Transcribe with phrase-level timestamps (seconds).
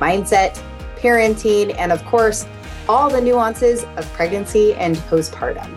[0.00, 0.60] mindset,
[0.96, 2.46] parenting, and of course,
[2.88, 5.76] all the nuances of pregnancy and postpartum.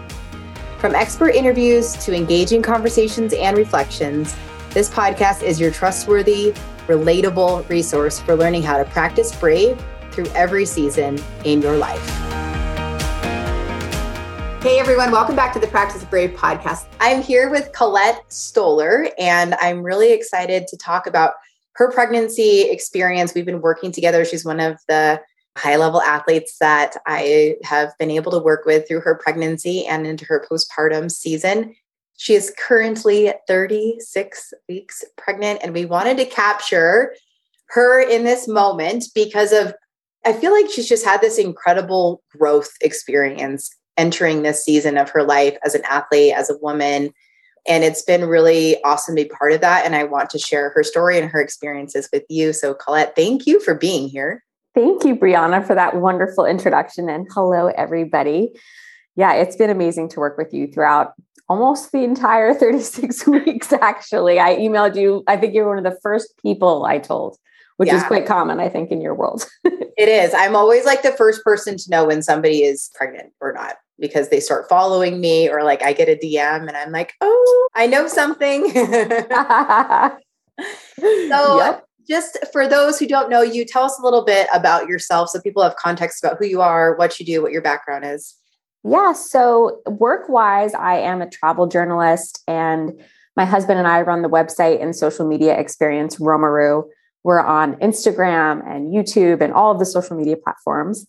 [0.80, 4.36] From expert interviews to engaging conversations and reflections,
[4.72, 6.54] this podcast is your trustworthy,
[6.88, 9.82] relatable resource for learning how to practice brave
[10.12, 12.04] through every season in your life.
[14.64, 16.86] Hey everyone, welcome back to the Practice Brave podcast.
[17.02, 21.34] I'm here with Collette Stohler, and I'm really excited to talk about
[21.76, 23.34] her pregnancy experience.
[23.34, 24.26] We've been working together.
[24.26, 25.22] She's one of the
[25.58, 30.08] high level athletes that I have been able to work with through her pregnancy and
[30.08, 31.76] into her postpartum season.
[32.18, 37.14] She is currently 36 weeks pregnant, and we wanted to capture
[37.70, 39.74] her in this moment because of,
[40.26, 45.24] I feel like she's just had this incredible growth experience entering this season of her
[45.24, 47.12] life as an athlete, as a woman.
[47.68, 49.86] And it's been really awesome to be part of that.
[49.86, 52.52] And I want to share her story and her experiences with you.
[52.54, 54.44] So, Collette, thank you for being here.
[54.76, 57.08] Thank you, Brianna, for that wonderful introduction.
[57.08, 58.52] And hello, everybody.
[59.16, 61.14] Yeah, it's been amazing to work with you throughout
[61.48, 64.40] almost the entire 36 weeks, actually.
[64.40, 67.38] I emailed you, I think you're one of the first people I told,
[67.84, 67.98] which yeah.
[67.98, 69.46] is quite common, I think, in your world.
[69.66, 70.34] it is.
[70.34, 74.30] I'm always like the first person to know when somebody is pregnant or not because
[74.30, 77.88] they start following me or like I get a DM and I'm like, oh, I
[77.88, 78.72] know something.
[78.80, 78.80] so,
[81.60, 81.86] yep.
[82.08, 85.42] just for those who don't know you, tell us a little bit about yourself so
[85.42, 88.34] people have context about who you are, what you do, what your background is.
[88.86, 89.12] Yeah.
[89.12, 92.94] So, work wise, I am a travel journalist, and
[93.36, 96.86] my husband and I run the website and social media experience Roamaroo.
[97.24, 101.08] We're on Instagram and YouTube and all of the social media platforms.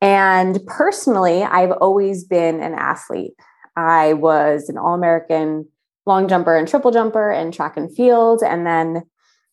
[0.00, 3.34] And personally, I've always been an athlete.
[3.76, 5.68] I was an All American
[6.06, 9.02] long jumper and triple jumper in track and field, and then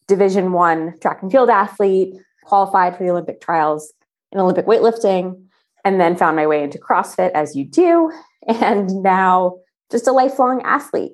[0.07, 3.93] Division One track and field athlete, qualified for the Olympic trials
[4.31, 5.41] in Olympic weightlifting
[5.85, 8.11] and then found my way into CrossFit as you do.
[8.47, 9.57] And now
[9.91, 11.13] just a lifelong athlete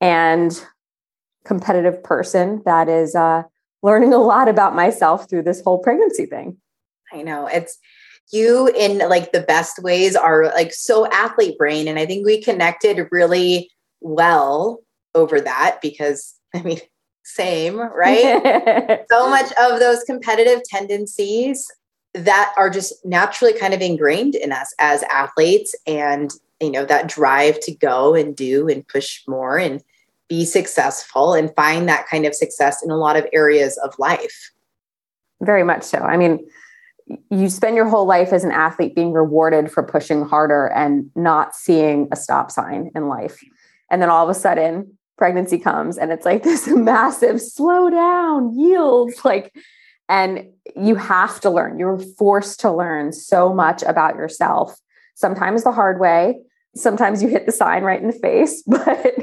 [0.00, 0.62] and
[1.44, 3.44] competitive person that is uh,
[3.86, 6.56] learning a lot about myself through this whole pregnancy thing.
[7.12, 7.78] I know it's
[8.32, 11.86] you in like the best ways are like so athlete brain.
[11.86, 13.70] And I think we connected really
[14.00, 14.80] well
[15.14, 16.80] over that because I mean,
[17.24, 19.04] same, right?
[19.08, 21.68] so much of those competitive tendencies
[22.14, 27.08] that are just naturally kind of ingrained in us as athletes and you know that
[27.08, 29.82] drive to go and do and push more and
[30.28, 34.50] be successful and find that kind of success in a lot of areas of life.
[35.40, 35.98] Very much so.
[35.98, 36.46] I mean
[37.30, 41.54] you spend your whole life as an athlete being rewarded for pushing harder and not
[41.54, 43.38] seeing a stop sign in life.
[43.90, 48.58] And then all of a sudden pregnancy comes and it's like this massive slow down
[48.58, 49.54] yields like
[50.08, 54.78] and you have to learn, you're forced to learn so much about yourself,
[55.14, 56.38] sometimes the hard way.
[56.76, 59.16] Sometimes you hit the sign right in the face, but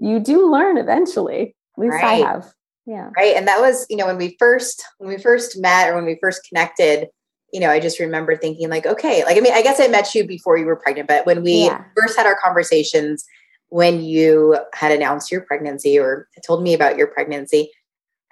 [0.00, 1.54] you do learn eventually.
[1.76, 2.24] At least right.
[2.24, 2.52] I have.
[2.86, 3.10] Yeah.
[3.16, 3.36] Right.
[3.36, 6.18] And that was, you know, when we first when we first met or when we
[6.20, 7.08] first connected,
[7.52, 10.14] you know, I just remember thinking like, okay, like I mean, I guess I met
[10.14, 11.84] you before you were pregnant, but when we yeah.
[11.96, 13.24] first had our conversations,
[13.68, 17.70] when you had announced your pregnancy or told me about your pregnancy,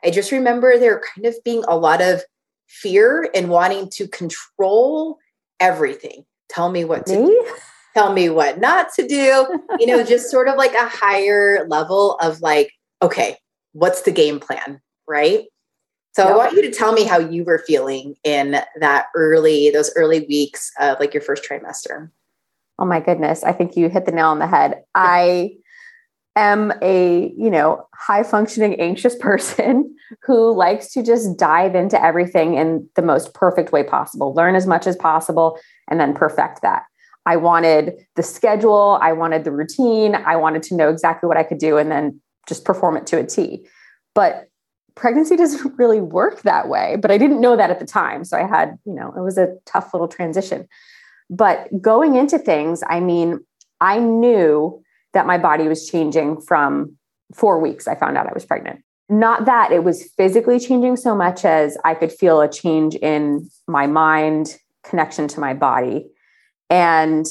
[0.05, 2.23] I just remember there kind of being a lot of
[2.67, 5.19] fear and wanting to control
[5.61, 6.25] everything.
[6.49, 7.27] Tell me what to me?
[7.27, 7.55] do.
[7.99, 9.47] Tell me what not to do.
[9.81, 12.73] you know, just sort of like a higher level of like,
[13.03, 13.37] okay,
[13.73, 14.81] what's the game plan?
[15.09, 15.47] Right.
[16.13, 16.33] So yep.
[16.33, 20.21] I want you to tell me how you were feeling in that early, those early
[20.29, 22.09] weeks of like your first trimester.
[22.79, 23.43] Oh my goodness.
[23.43, 24.85] I think you hit the nail on the head.
[24.95, 25.57] I
[26.37, 29.93] am a, you know, high functioning anxious person
[30.23, 34.69] who likes to just dive into everything in the most perfect way possible, learn as
[34.69, 35.59] much as possible
[35.91, 36.85] and then perfect that.
[37.27, 41.43] I wanted the schedule, I wanted the routine, I wanted to know exactly what I
[41.43, 43.67] could do and then just perform it to a T.
[44.15, 44.49] But
[44.95, 48.25] pregnancy doesn't really work that way, but I didn't know that at the time.
[48.25, 50.67] So I had, you know, it was a tough little transition.
[51.31, 53.41] But going into things, I mean,
[53.81, 54.83] I knew
[55.13, 56.97] that my body was changing from
[57.35, 57.87] four weeks.
[57.87, 58.83] I found out I was pregnant.
[59.11, 63.49] not that it was physically changing so much as I could feel a change in
[63.67, 66.07] my mind, connection to my body.
[66.71, 67.27] And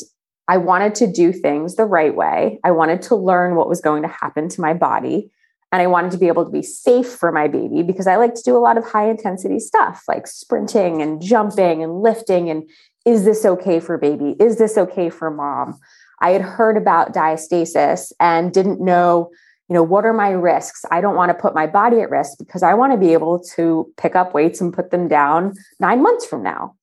[0.47, 2.59] I wanted to do things the right way.
[2.63, 5.29] I wanted to learn what was going to happen to my body.
[5.71, 8.33] And I wanted to be able to be safe for my baby because I like
[8.35, 12.49] to do a lot of high intensity stuff like sprinting and jumping and lifting.
[12.49, 12.69] And
[13.05, 14.37] is this okay for baby?
[14.39, 15.77] Is this okay for mom?
[16.21, 19.29] I had heard about diastasis and didn't know,
[19.67, 20.85] you know, what are my risks?
[20.89, 23.43] I don't want to put my body at risk because I want to be able
[23.55, 26.76] to pick up weights and put them down nine months from now.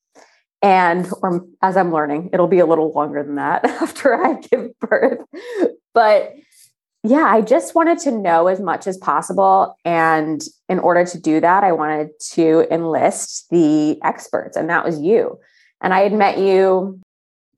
[0.65, 4.71] And or as I'm learning, it'll be a little longer than that after I give
[4.81, 5.21] birth.
[5.93, 6.35] But
[7.03, 9.77] yeah, I just wanted to know as much as possible.
[9.85, 10.41] And
[10.71, 15.39] in order to do that, I wanted to enlist the experts, and that was you.
[15.83, 16.99] And I had met you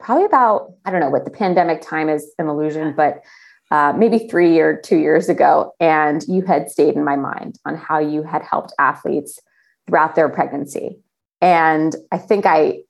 [0.00, 3.23] probably about, I don't know what the pandemic time is an illusion, but
[3.70, 5.73] uh, maybe three or two years ago.
[5.79, 9.38] And you had stayed in my mind on how you had helped athletes
[9.87, 10.99] throughout their pregnancy.
[11.41, 12.81] And I think I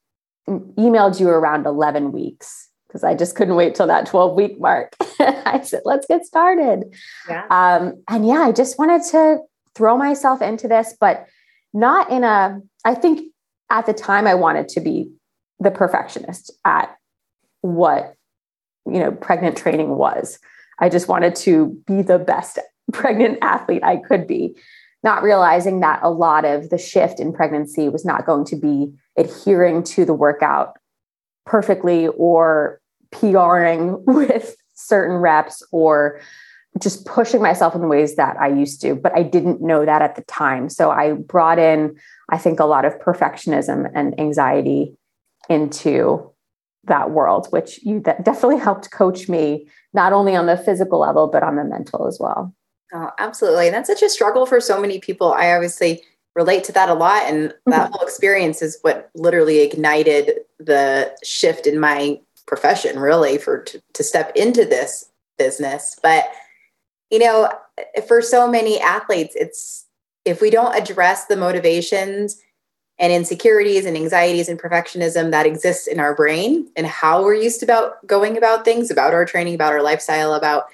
[0.48, 4.94] emailed you around 11 weeks because I just couldn't wait till that 12 week mark.
[5.20, 6.84] I said, let's get started.
[7.28, 7.44] Yeah.
[7.50, 9.38] Um, and yeah, I just wanted to
[9.74, 11.26] throw myself into this, but
[11.74, 13.32] not in a, I think
[13.70, 15.10] at the time I wanted to be
[15.58, 16.94] the perfectionist at
[17.62, 18.14] what
[18.86, 20.38] you know pregnant training was
[20.78, 22.58] i just wanted to be the best
[22.92, 24.54] pregnant athlete i could be
[25.02, 28.92] not realizing that a lot of the shift in pregnancy was not going to be
[29.16, 30.76] adhering to the workout
[31.44, 32.80] perfectly or
[33.12, 36.20] PRing with certain reps or
[36.78, 40.14] just pushing myself in ways that I used to, but I didn't know that at
[40.14, 40.68] the time.
[40.68, 41.96] So I brought in,
[42.28, 44.94] I think, a lot of perfectionism and anxiety
[45.48, 46.30] into
[46.84, 51.28] that world, which you that definitely helped coach me, not only on the physical level,
[51.28, 52.54] but on the mental as well.
[52.92, 53.66] Oh, absolutely.
[53.66, 55.32] And that's such a struggle for so many people.
[55.32, 56.02] I obviously
[56.36, 57.24] relate to that a lot.
[57.24, 57.92] And that mm-hmm.
[57.92, 64.04] whole experience is what literally ignited the shift in my profession, really, for to, to
[64.04, 65.98] step into this business.
[66.02, 66.26] But,
[67.10, 67.50] you know,
[68.06, 69.86] for so many athletes, it's
[70.24, 72.40] if we don't address the motivations
[72.98, 77.62] and insecurities and anxieties and perfectionism that exists in our brain and how we're used
[77.62, 80.66] about going about things about our training about our lifestyle about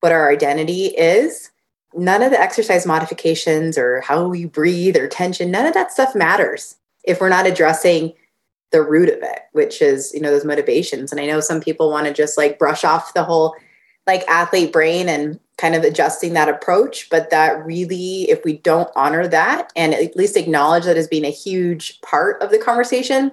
[0.00, 1.50] what our identity is
[1.96, 6.14] none of the exercise modifications or how we breathe or tension none of that stuff
[6.14, 8.12] matters if we're not addressing
[8.72, 11.90] the root of it which is you know those motivations and i know some people
[11.90, 13.54] want to just like brush off the whole
[14.06, 17.08] like athlete brain and kind of adjusting that approach.
[17.10, 21.24] But that really, if we don't honor that and at least acknowledge that as being
[21.24, 23.32] a huge part of the conversation,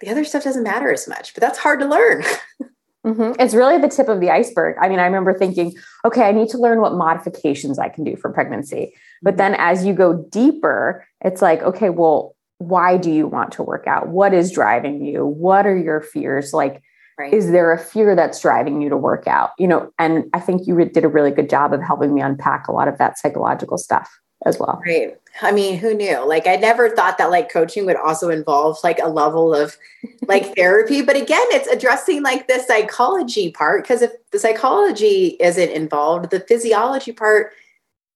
[0.00, 1.34] the other stuff doesn't matter as much.
[1.34, 2.24] But that's hard to learn.
[3.06, 3.40] Mm-hmm.
[3.40, 4.76] It's really the tip of the iceberg.
[4.80, 5.74] I mean, I remember thinking,
[6.04, 8.94] okay, I need to learn what modifications I can do for pregnancy.
[9.22, 9.38] But mm-hmm.
[9.38, 13.86] then as you go deeper, it's like, okay, well, why do you want to work
[13.86, 14.08] out?
[14.08, 15.24] What is driving you?
[15.24, 16.52] What are your fears?
[16.52, 16.82] Like,
[17.18, 17.32] Right.
[17.32, 19.52] Is there a fear that's driving you to work out?
[19.58, 22.68] You know, and I think you did a really good job of helping me unpack
[22.68, 24.10] a lot of that psychological stuff
[24.44, 24.82] as well.
[24.84, 25.16] Right.
[25.42, 26.26] I mean, who knew?
[26.26, 29.76] Like, I never thought that like coaching would also involve like a level of
[30.22, 31.02] like therapy.
[31.02, 36.40] But again, it's addressing like the psychology part because if the psychology isn't involved, the
[36.40, 37.52] physiology part,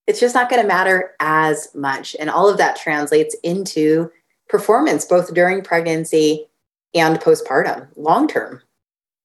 [0.07, 2.17] it's just not going to matter as much.
[2.19, 4.11] And all of that translates into
[4.49, 6.49] performance, both during pregnancy
[6.95, 8.63] and postpartum, long term.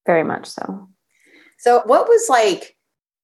[0.06, 0.88] Very much so.
[1.58, 2.76] So, what was like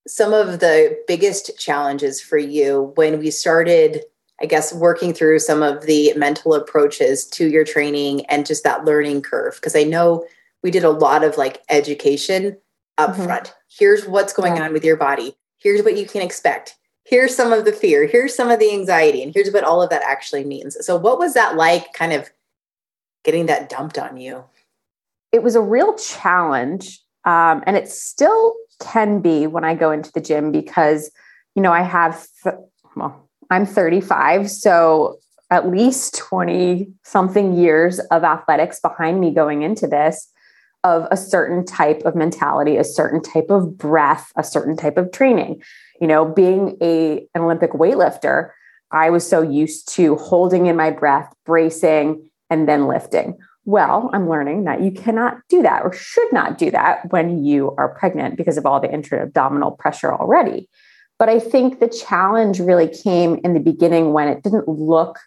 [0.07, 4.03] some of the biggest challenges for you when we started,
[4.41, 8.85] I guess, working through some of the mental approaches to your training and just that
[8.85, 9.55] learning curve?
[9.55, 10.25] Because I know
[10.63, 12.57] we did a lot of like education
[12.97, 13.23] up mm-hmm.
[13.23, 13.53] front.
[13.69, 14.65] Here's what's going yeah.
[14.65, 15.35] on with your body.
[15.57, 16.75] Here's what you can expect.
[17.03, 18.05] Here's some of the fear.
[18.05, 19.23] Here's some of the anxiety.
[19.23, 20.77] And here's what all of that actually means.
[20.85, 22.29] So, what was that like kind of
[23.23, 24.43] getting that dumped on you?
[25.31, 26.99] it was a real challenge.
[27.25, 31.11] Um, and it still can be when I go into the gym because,
[31.55, 32.55] you know, I have, th-
[32.95, 34.49] well, I'm 35.
[34.49, 35.19] So
[35.51, 40.31] at least 20 something years of athletics behind me going into this
[40.83, 45.11] of a certain type of mentality, a certain type of breath, a certain type of
[45.11, 45.61] training.
[45.99, 48.51] You know, being a an Olympic weightlifter,
[48.91, 53.37] I was so used to holding in my breath, bracing, and then lifting.
[53.65, 57.75] Well, I'm learning that you cannot do that or should not do that when you
[57.77, 60.67] are pregnant because of all the intra abdominal pressure already.
[61.21, 65.19] But I think the challenge really came in the beginning when it didn't look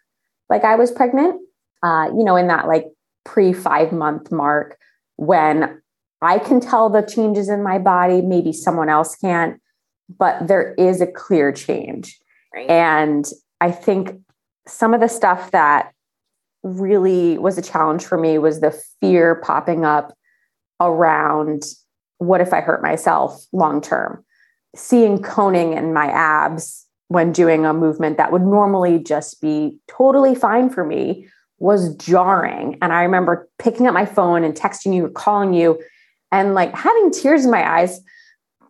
[0.50, 1.40] like I was pregnant,
[1.84, 2.86] uh, you know, in that like
[3.24, 4.76] pre five month mark
[5.14, 5.80] when
[6.20, 9.62] I can tell the changes in my body, maybe someone else can't,
[10.18, 12.18] but there is a clear change.
[12.52, 12.68] Right.
[12.68, 13.24] And
[13.60, 14.18] I think
[14.66, 15.92] some of the stuff that
[16.64, 20.12] really was a challenge for me was the fear popping up
[20.80, 21.62] around
[22.18, 24.24] what if I hurt myself long term?
[24.74, 30.34] Seeing coning in my abs when doing a movement that would normally just be totally
[30.34, 31.28] fine for me
[31.58, 32.78] was jarring.
[32.82, 35.80] And I remember picking up my phone and texting you or calling you
[36.32, 38.00] and like having tears in my eyes,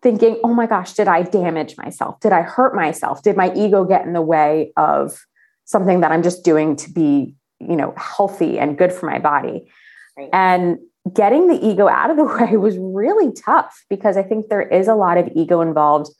[0.03, 2.21] thinking, oh my gosh, did I damage myself?
[2.21, 3.23] Did I hurt myself?
[3.23, 5.19] Did my ego get in the way of
[5.65, 9.71] something that I'm just doing to be, you know, healthy and good for my body?
[10.17, 10.29] Right.
[10.33, 10.79] And
[11.13, 14.89] getting the ego out of the way was really tough because I think there is
[14.89, 16.11] a lot of ego involved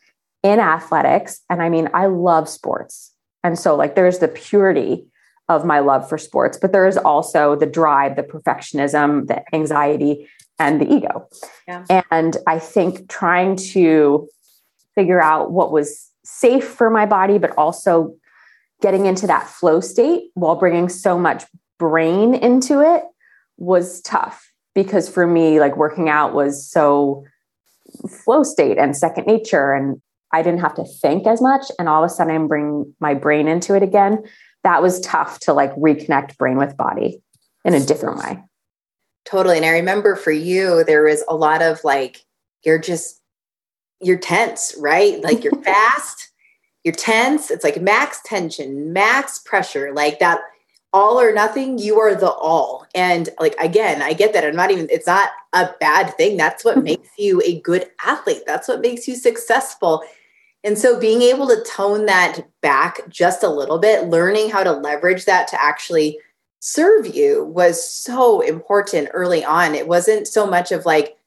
[0.43, 1.41] in athletics.
[1.49, 3.13] And I mean, I love sports.
[3.43, 5.07] And so, like, there's the purity
[5.49, 10.29] of my love for sports, but there is also the drive, the perfectionism, the anxiety,
[10.59, 11.29] and the ego.
[11.69, 12.03] Yeah.
[12.11, 14.29] And I think trying to
[14.95, 18.15] figure out what was safe for my body, but also
[18.81, 21.45] getting into that flow state while bringing so much
[21.79, 23.03] brain into it
[23.59, 27.25] was tough because for me, like working out was so
[28.09, 29.73] flow state and second nature.
[29.73, 30.01] And
[30.33, 31.67] I didn't have to think as much.
[31.79, 34.25] And all of a sudden, I'm bringing my brain into it again.
[34.65, 37.23] That was tough to like reconnect brain with body
[37.65, 38.43] in a different way.
[39.25, 39.57] Totally.
[39.57, 42.25] And I remember for you, there was a lot of like,
[42.65, 43.21] you're just,
[44.01, 45.23] you're tense, right?
[45.23, 46.31] Like you're fast,
[46.83, 47.51] you're tense.
[47.51, 50.41] It's like max tension, max pressure, like that
[50.95, 52.87] all or nothing, you are the all.
[52.95, 54.45] And like, again, I get that.
[54.45, 56.37] I'm not even, it's not a bad thing.
[56.37, 56.85] That's what mm-hmm.
[56.85, 58.45] makes you a good athlete.
[58.47, 60.05] That's what makes you successful.
[60.63, 64.73] And so being able to tone that back just a little bit, learning how to
[64.73, 66.19] leverage that to actually
[66.61, 69.75] serve you was so important early on.
[69.75, 71.19] It wasn't so much of like,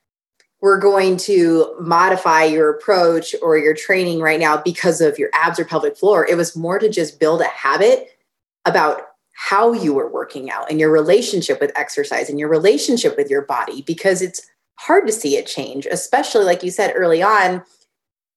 [0.62, 5.60] we're going to modify your approach or your training right now because of your abs
[5.60, 6.26] or pelvic floor.
[6.26, 8.18] It was more to just build a habit
[8.66, 9.02] about
[9.40, 13.44] how you were working out and your relationship with exercise and your relationship with your
[13.44, 14.42] body because it's
[14.80, 17.62] hard to see it change, especially like you said early on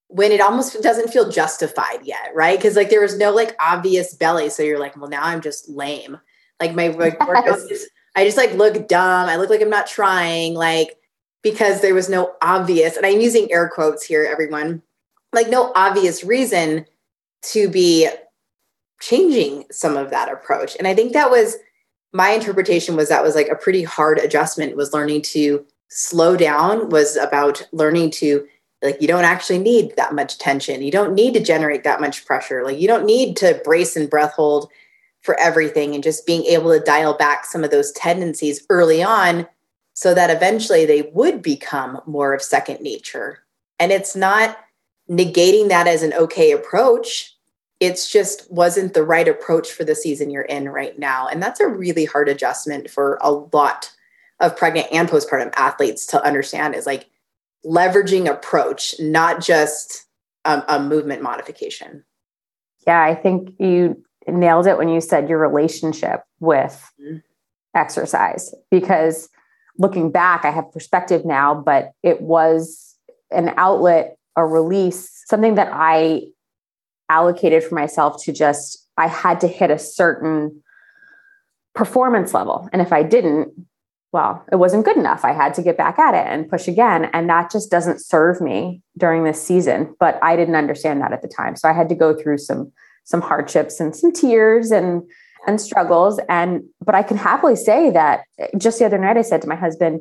[0.08, 2.58] when it almost doesn't feel justified yet, right?
[2.58, 4.50] Because like there was no like obvious belly.
[4.50, 6.20] So you're like, well, now I'm just lame.
[6.60, 7.86] Like my like, yes.
[8.14, 9.28] I just like look dumb.
[9.28, 10.98] I look like I'm not trying, like
[11.42, 14.82] because there was no obvious, and I'm using air quotes here, everyone,
[15.32, 16.84] like no obvious reason
[17.52, 18.06] to be
[19.00, 20.76] changing some of that approach.
[20.76, 21.56] And I think that was
[22.12, 26.88] my interpretation was that was like a pretty hard adjustment was learning to slow down
[26.88, 28.46] was about learning to
[28.82, 30.82] like you don't actually need that much tension.
[30.82, 32.64] You don't need to generate that much pressure.
[32.64, 34.70] Like you don't need to brace and breath hold
[35.22, 39.46] for everything and just being able to dial back some of those tendencies early on
[39.92, 43.40] so that eventually they would become more of second nature.
[43.78, 44.56] And it's not
[45.10, 47.36] negating that as an okay approach
[47.80, 51.26] it's just wasn't the right approach for the season you're in right now.
[51.26, 53.90] And that's a really hard adjustment for a lot
[54.38, 57.08] of pregnant and postpartum athletes to understand is like
[57.64, 60.06] leveraging approach, not just
[60.44, 62.04] a, a movement modification.
[62.86, 67.18] Yeah, I think you nailed it when you said your relationship with mm-hmm.
[67.74, 69.28] exercise because
[69.78, 72.96] looking back, I have perspective now, but it was
[73.30, 76.22] an outlet, a release, something that I
[77.10, 80.62] allocated for myself to just, I had to hit a certain
[81.74, 82.68] performance level.
[82.72, 83.52] And if I didn't,
[84.12, 85.24] well, it wasn't good enough.
[85.24, 87.10] I had to get back at it and push again.
[87.12, 89.94] And that just doesn't serve me during this season.
[90.00, 91.56] But I didn't understand that at the time.
[91.56, 92.72] So I had to go through some
[93.04, 95.02] some hardships and some tears and
[95.46, 96.20] and struggles.
[96.28, 98.24] And but I can happily say that
[98.58, 100.00] just the other night I said to my husband,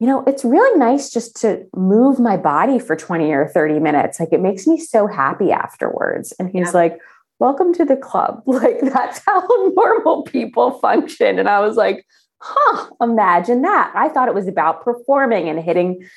[0.00, 4.18] you know, it's really nice just to move my body for 20 or 30 minutes.
[4.18, 6.32] Like it makes me so happy afterwards.
[6.38, 6.80] And he's yeah.
[6.80, 6.98] like,
[7.38, 8.42] welcome to the club.
[8.46, 11.38] Like that's how normal people function.
[11.38, 12.06] And I was like,
[12.40, 13.92] huh, imagine that.
[13.94, 16.08] I thought it was about performing and hitting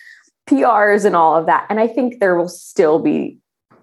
[0.50, 1.68] PRs and all of that.
[1.70, 3.38] And I think there will still be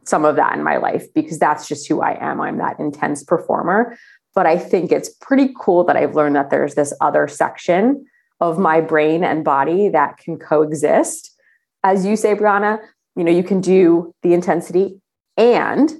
[0.04, 2.40] some of that in my life because that's just who I am.
[2.40, 3.99] I'm that intense performer.
[4.35, 8.07] But I think it's pretty cool that I've learned that there's this other section
[8.40, 11.35] of my brain and body that can coexist.
[11.85, 12.80] As you say, Brianna,
[13.16, 15.00] you know, you can do the intensity
[15.37, 15.92] and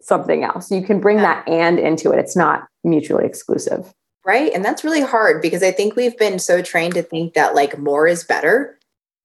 [0.00, 0.70] something else.
[0.70, 1.42] You can bring yeah.
[1.42, 2.18] that and into it.
[2.18, 3.92] It's not mutually exclusive.
[4.24, 4.52] Right.
[4.54, 7.78] And that's really hard because I think we've been so trained to think that like
[7.78, 8.78] more is better.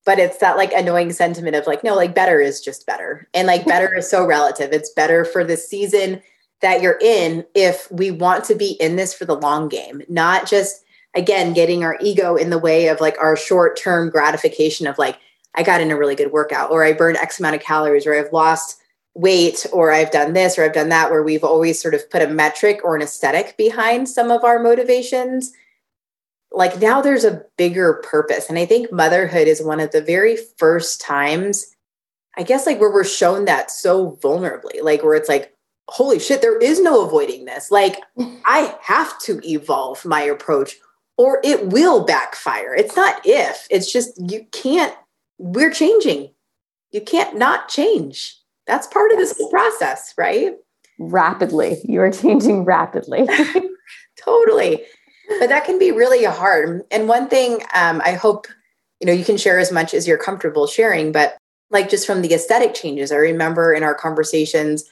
[0.05, 3.27] But it's that like annoying sentiment of like, no, like better is just better.
[3.33, 4.71] And like better is so relative.
[4.73, 6.21] It's better for the season
[6.61, 10.47] that you're in if we want to be in this for the long game, not
[10.47, 10.83] just
[11.15, 15.17] again getting our ego in the way of like our short-term gratification of like
[15.55, 18.13] i got in a really good workout or i burned x amount of calories or
[18.13, 18.79] i've lost
[19.19, 22.21] weight or I've done this or I've done that, where we've always sort of put
[22.21, 25.51] a metric or an aesthetic behind some of our motivations.
[26.51, 28.49] Like now there's a bigger purpose.
[28.49, 31.75] And I think motherhood is one of the very first times,
[32.37, 35.53] I guess, like where we're shown that so vulnerably, like where it's like,
[35.89, 37.71] holy shit, there is no avoiding this.
[37.71, 37.97] Like
[38.45, 40.77] I have to evolve my approach
[41.19, 42.73] or it will backfire.
[42.73, 44.95] It's not if, it's just you can't,
[45.37, 46.31] we're changing.
[46.91, 48.37] You can't not change.
[48.65, 50.53] That's part of this process, right?
[50.97, 51.81] Rapidly.
[51.83, 53.27] You are changing rapidly.
[54.17, 54.81] totally.
[55.39, 56.83] But that can be really hard.
[56.89, 58.47] And one thing um, I hope,
[59.01, 61.37] you know, you can share as much as you're comfortable sharing, but
[61.69, 64.85] like just from the aesthetic changes, I remember in our conversations,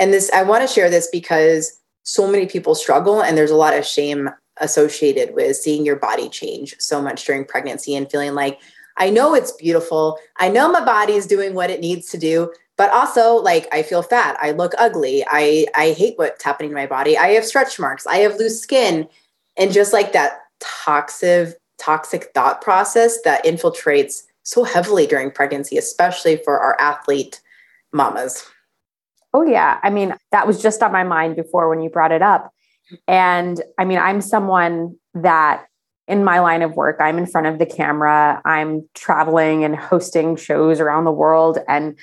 [0.00, 3.56] and this, I want to share this because so many people struggle and there's a
[3.56, 4.28] lot of shame
[4.60, 8.60] associated with seeing your body change so much during pregnancy and feeling like,
[8.96, 10.18] I know it's beautiful.
[10.36, 13.82] I know my body is doing what it needs to do, but also like I
[13.82, 14.36] feel fat.
[14.40, 15.24] I look ugly.
[15.28, 17.16] I I hate what's happening to my body.
[17.16, 18.06] I have stretch marks.
[18.06, 19.08] I have loose skin.
[19.56, 26.36] And just like that toxic toxic thought process that infiltrates so heavily during pregnancy, especially
[26.38, 27.40] for our athlete
[27.92, 28.44] mamas.
[29.34, 29.78] Oh yeah.
[29.82, 32.52] I mean, that was just on my mind before when you brought it up.
[33.06, 35.66] And I mean, I'm someone that
[36.06, 40.36] in my line of work, I'm in front of the camera, I'm traveling and hosting
[40.36, 41.98] shows around the world, and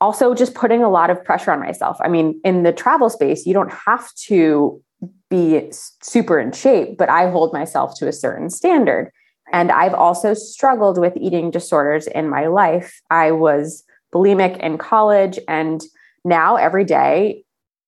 [0.00, 1.98] also just putting a lot of pressure on myself.
[2.00, 4.82] I mean, in the travel space, you don't have to
[5.28, 5.70] be
[6.02, 9.10] super in shape, but I hold myself to a certain standard.
[9.52, 13.00] And I've also struggled with eating disorders in my life.
[13.10, 15.82] I was bulimic in college, and
[16.24, 17.44] now every day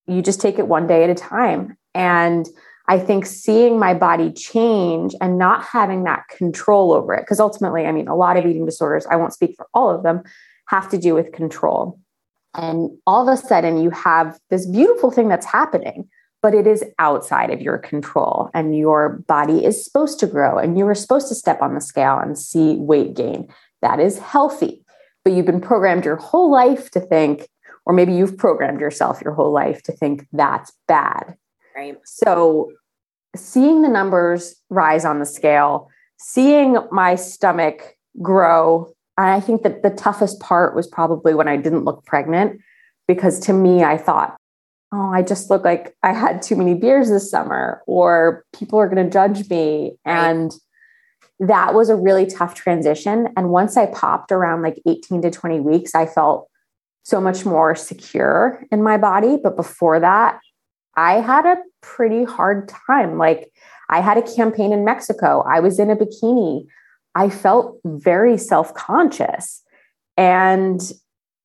[0.06, 1.77] you just take it one day at a time.
[1.94, 2.46] And
[2.86, 7.86] I think seeing my body change and not having that control over it, because ultimately,
[7.86, 10.22] I mean, a lot of eating disorders, I won't speak for all of them,
[10.68, 12.00] have to do with control.
[12.54, 16.08] And all of a sudden, you have this beautiful thing that's happening,
[16.42, 18.48] but it is outside of your control.
[18.54, 21.80] And your body is supposed to grow, and you are supposed to step on the
[21.80, 23.48] scale and see weight gain.
[23.82, 24.82] That is healthy.
[25.24, 27.48] But you've been programmed your whole life to think,
[27.84, 31.36] or maybe you've programmed yourself your whole life to think that's bad.
[31.78, 31.96] Right.
[32.04, 32.72] So
[33.36, 35.88] seeing the numbers rise on the scale,
[36.18, 41.56] seeing my stomach grow, and I think that the toughest part was probably when I
[41.56, 42.60] didn't look pregnant,
[43.06, 44.36] because to me, I thought,
[44.92, 48.88] oh, I just look like I had too many beers this summer, or people are
[48.88, 49.92] going to judge me.
[50.04, 50.30] Right.
[50.30, 50.52] And
[51.38, 53.28] that was a really tough transition.
[53.36, 56.48] And once I popped around like 18 to 20 weeks, I felt
[57.04, 59.38] so much more secure in my body.
[59.40, 60.40] But before that,
[60.98, 63.18] I had a pretty hard time.
[63.18, 63.52] Like,
[63.88, 66.66] I had a campaign in Mexico, I was in a bikini.
[67.14, 69.62] I felt very self conscious
[70.16, 70.80] and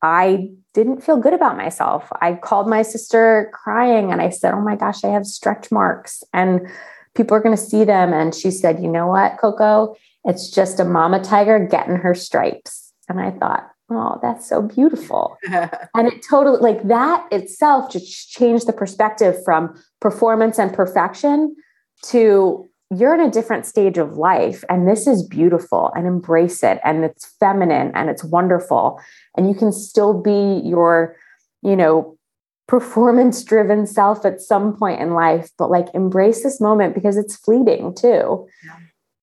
[0.02, 2.10] I didn't feel good about myself.
[2.20, 6.24] I called my sister crying and I said, Oh my gosh, I have stretch marks
[6.34, 6.68] and
[7.16, 8.12] people are going to see them.
[8.12, 9.96] And she said, You know what, Coco?
[10.26, 12.92] It's just a mama tiger getting her stripes.
[13.08, 15.38] And I thought, oh, that's so beautiful.
[15.48, 21.56] and it totally, like that itself just changed the perspective from performance and perfection
[22.04, 26.80] to you're in a different stage of life and this is beautiful and embrace it
[26.84, 29.00] and it's feminine and it's wonderful
[29.36, 31.16] and you can still be your
[31.62, 32.18] you know
[32.68, 37.36] performance driven self at some point in life but like embrace this moment because it's
[37.36, 38.78] fleeting too yeah.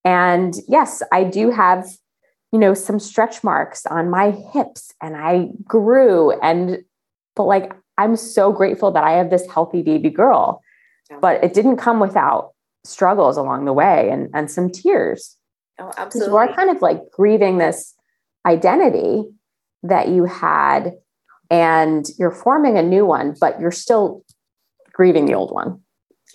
[0.04, 1.86] and yes i do have
[2.52, 6.32] you know, some stretch marks on my hips and I grew.
[6.40, 6.78] And,
[7.36, 10.62] but like, I'm so grateful that I have this healthy baby girl,
[11.10, 11.18] yeah.
[11.20, 12.52] but it didn't come without
[12.84, 15.36] struggles along the way and, and some tears.
[15.78, 16.32] Oh, absolutely.
[16.32, 17.94] You are kind of like grieving this
[18.46, 19.24] identity
[19.82, 20.94] that you had
[21.50, 24.24] and you're forming a new one, but you're still
[24.92, 25.80] grieving the old one.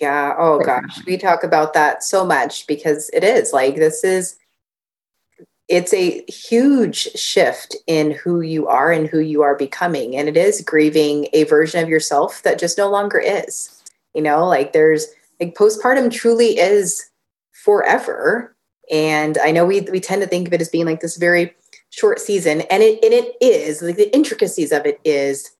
[0.00, 0.34] Yeah.
[0.38, 1.04] Oh gosh.
[1.06, 4.36] We talk about that so much because it is like this is
[5.68, 10.16] it's a huge shift in who you are and who you are becoming.
[10.16, 13.82] And it is grieving a version of yourself that just no longer is.
[14.14, 15.06] You know, like there's
[15.40, 17.10] like postpartum truly is
[17.52, 18.54] forever.
[18.90, 21.54] And I know we we tend to think of it as being like this very
[21.90, 25.50] short season, and it and it is like the intricacies of it is,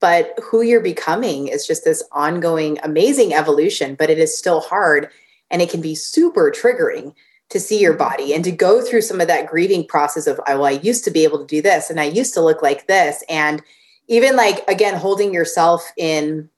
[0.00, 3.96] but who you're becoming is just this ongoing, amazing evolution.
[3.96, 5.10] But it is still hard,
[5.50, 7.14] and it can be super triggering
[7.50, 10.58] to see your body and to go through some of that grieving process of oh,
[10.58, 12.86] well i used to be able to do this and i used to look like
[12.86, 13.62] this and
[14.08, 16.48] even like again holding yourself in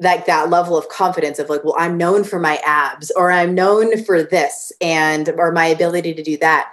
[0.00, 3.54] like that level of confidence of like well i'm known for my abs or i'm
[3.54, 6.70] known for this and or my ability to do that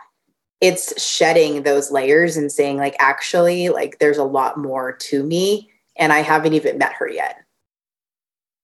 [0.60, 5.72] it's shedding those layers and saying like actually like there's a lot more to me
[5.96, 7.38] and I haven't even met her yet.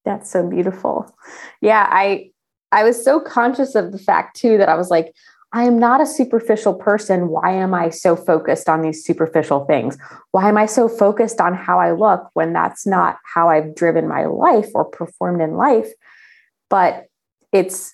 [0.05, 1.13] That's so beautiful.
[1.61, 2.31] Yeah, I
[2.71, 5.13] I was so conscious of the fact too that I was like,
[5.53, 7.29] I am not a superficial person.
[7.29, 9.97] Why am I so focused on these superficial things?
[10.31, 14.07] Why am I so focused on how I look when that's not how I've driven
[14.07, 15.87] my life or performed in life?
[16.69, 17.05] But
[17.53, 17.93] it's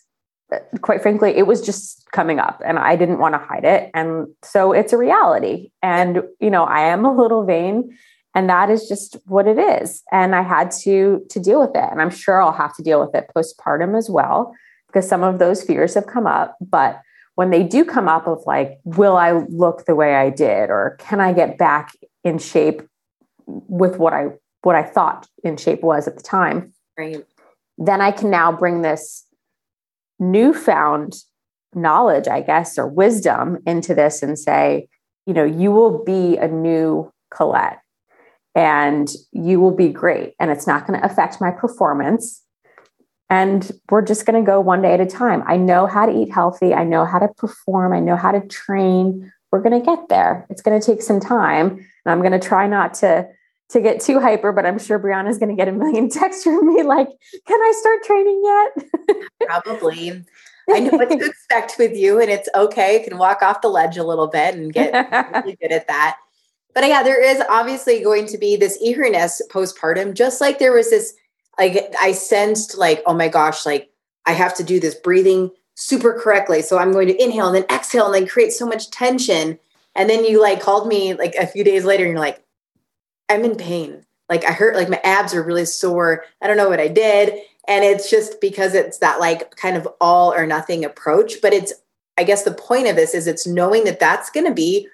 [0.82, 3.90] quite frankly, it was just coming up and I didn't want to hide it.
[3.94, 5.72] And so it's a reality.
[5.82, 7.98] And, you know, I am a little vain
[8.36, 10.02] and that is just what it is.
[10.12, 11.88] And I had to to deal with it.
[11.92, 14.54] And I'm sure I'll have to deal with it postpartum as well,
[14.88, 16.58] because some of those fears have come up.
[16.60, 17.02] But
[17.36, 20.98] when they do come up of like, will I look the way I did, or
[21.00, 21.94] can I get back
[22.24, 22.82] in shape
[23.46, 24.28] with what I
[24.62, 26.74] what I thought in shape was at the time?
[26.98, 27.26] Right.
[27.78, 29.26] Then I can now bring this
[30.20, 31.16] newfound
[31.76, 34.88] knowledge, I guess, or wisdom into this and say,
[35.26, 37.80] you know, you will be a new Collette
[38.56, 40.34] and you will be great.
[40.40, 42.42] And it's not going to affect my performance.
[43.30, 45.44] And we're just going to go one day at a time.
[45.48, 46.74] I know how to eat healthy.
[46.74, 47.94] I know how to perform.
[47.94, 49.32] I know how to train.
[49.52, 50.46] We're going to get there.
[50.50, 51.70] It's going to take some time.
[51.72, 53.28] And I'm going to try not to
[53.70, 56.68] to get too hyper, but I'm sure Brianna's going to get a million texts from
[56.74, 57.08] me like,
[57.48, 60.24] "Can I start training yet?" Probably.
[60.70, 63.00] I know what to expect with you, and it's okay.
[63.00, 64.94] You can walk off the ledge a little bit and get
[65.34, 66.18] really good at that.
[66.74, 70.90] But yeah, there is obviously going to be this eagerness postpartum, just like there was
[70.90, 71.14] this,
[71.60, 73.92] like I sensed like, oh my gosh, like
[74.26, 76.62] I have to do this breathing super correctly.
[76.62, 79.60] So I'm going to inhale and then exhale and then create so much tension.
[79.96, 82.44] And then you like called me like a few days later and you're like,
[83.30, 84.06] I'm in pain.
[84.30, 86.24] Like I hurt, like my abs are really sore.
[86.42, 87.40] I don't know what I did.
[87.68, 91.42] And it's just because it's that like kind of all or nothing approach.
[91.42, 91.74] But it's,
[92.18, 94.88] I guess the point of this is it's knowing that that's going to be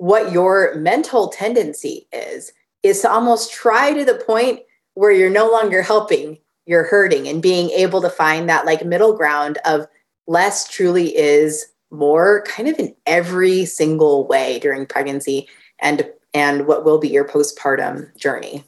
[0.00, 4.60] what your mental tendency is is to almost try to the point
[4.94, 9.14] where you're no longer helping you're hurting and being able to find that like middle
[9.14, 9.86] ground of
[10.26, 15.46] less truly is more kind of in every single way during pregnancy
[15.80, 18.64] and and what will be your postpartum journey.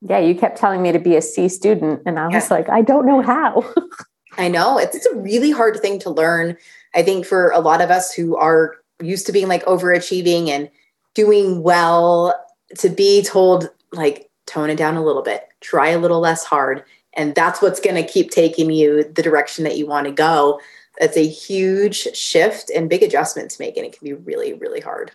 [0.00, 2.56] Yeah you kept telling me to be a c student and i was yeah.
[2.56, 3.64] like i don't know how.
[4.36, 6.56] I know it's, it's a really hard thing to learn.
[6.92, 10.70] I think for a lot of us who are used to being like overachieving and
[11.14, 12.34] doing well
[12.78, 16.84] to be told like tone it down a little bit try a little less hard
[17.16, 20.60] and that's what's going to keep taking you the direction that you want to go.
[20.98, 24.80] That's a huge shift and big adjustment to make and it can be really really
[24.80, 25.12] hard.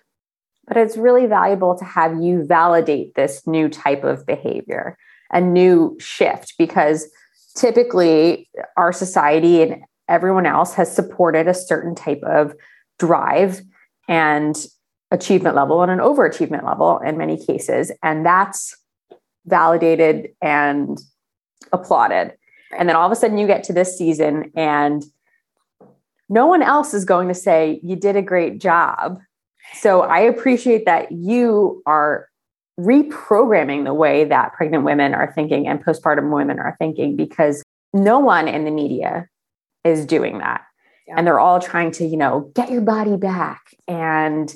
[0.67, 4.97] But it's really valuable to have you validate this new type of behavior
[5.31, 7.07] a new shift because
[7.55, 12.55] typically our society and everyone else has supported a certain type of
[12.97, 13.61] drive
[14.09, 14.65] and
[15.11, 17.91] achievement level and an overachievement level in many cases.
[18.03, 18.75] And that's
[19.45, 20.99] validated and
[21.71, 22.33] applauded.
[22.77, 25.03] And then all of a sudden you get to this season and
[26.27, 29.19] no one else is going to say, You did a great job.
[29.73, 32.27] So I appreciate that you are
[32.79, 38.19] reprogramming the way that pregnant women are thinking and postpartum women are thinking because no
[38.19, 39.27] one in the media
[39.83, 40.61] is doing that
[41.09, 41.15] yeah.
[41.17, 43.75] and they're all trying to you know get your body back.
[43.87, 44.53] And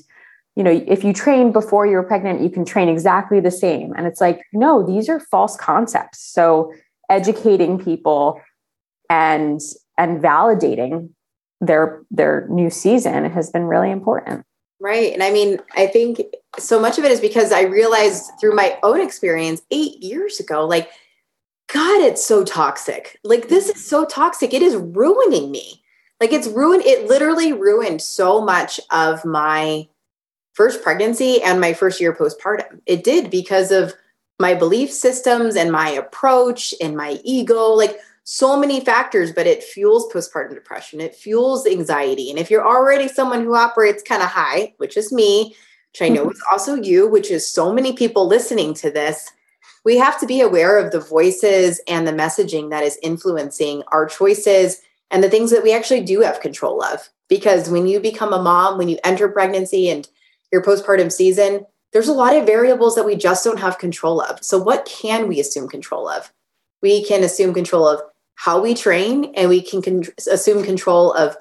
[0.55, 3.93] you know if you train before you were pregnant you can train exactly the same.
[3.97, 6.19] And it's like no these are false concepts.
[6.19, 6.71] So
[7.09, 8.39] educating people
[9.09, 9.59] and
[9.97, 11.09] and validating
[11.59, 14.45] their their new season has been really important.
[14.79, 15.13] Right.
[15.13, 16.21] And i mean i think
[16.59, 20.67] so much of it is because i realized through my own experience 8 years ago
[20.67, 20.89] like
[21.73, 23.19] god it's so toxic.
[23.23, 24.53] Like this is so toxic.
[24.53, 25.83] It is ruining me
[26.23, 29.86] like it's ruined, it literally ruined so much of my
[30.53, 32.79] first pregnancy and my first year postpartum.
[32.86, 33.93] It did because of
[34.39, 39.65] my belief systems and my approach and my ego, like so many factors, but it
[39.65, 41.01] fuels postpartum depression.
[41.01, 42.29] It fuels anxiety.
[42.29, 45.53] And if you're already someone who operates kind of high, which is me,
[45.91, 46.31] which I know mm-hmm.
[46.31, 49.29] is also you, which is so many people listening to this,
[49.83, 54.05] we have to be aware of the voices and the messaging that is influencing our
[54.05, 54.79] choices
[55.13, 57.08] and the things that we actually do have control of.
[57.30, 60.10] Because when you become a mom, when you enter pregnancy and
[60.52, 64.43] your postpartum season, there's a lot of variables that we just don't have control of.
[64.43, 66.34] So, what can we assume control of?
[66.82, 68.02] We can assume control of
[68.36, 71.38] how we train, and we can con- assume control of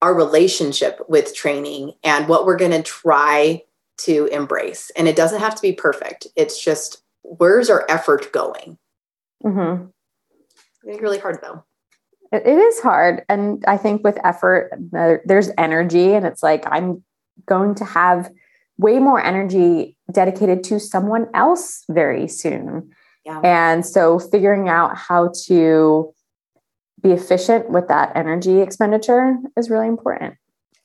[0.00, 3.64] our relationship with training and what we're going to try
[3.98, 4.92] to embrace.
[4.96, 8.78] And it doesn't have to be perfect, it's just where's our effort going?
[9.44, 9.86] Mm-hmm.
[10.84, 11.64] It's really hard though
[12.32, 14.70] it is hard and i think with effort
[15.24, 17.02] there's energy and it's like i'm
[17.46, 18.30] going to have
[18.78, 22.90] way more energy dedicated to someone else very soon
[23.26, 23.40] Yeah.
[23.44, 26.14] And so figuring out how to
[27.02, 30.34] be efficient with that energy expenditure is really important.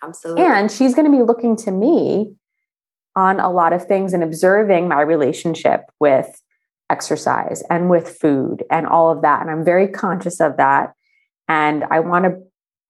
[0.03, 0.43] Absolutely.
[0.43, 2.35] And she's going to be looking to me
[3.15, 6.41] on a lot of things and observing my relationship with
[6.89, 9.41] exercise and with food and all of that.
[9.41, 10.93] And I'm very conscious of that.
[11.47, 12.41] And I want to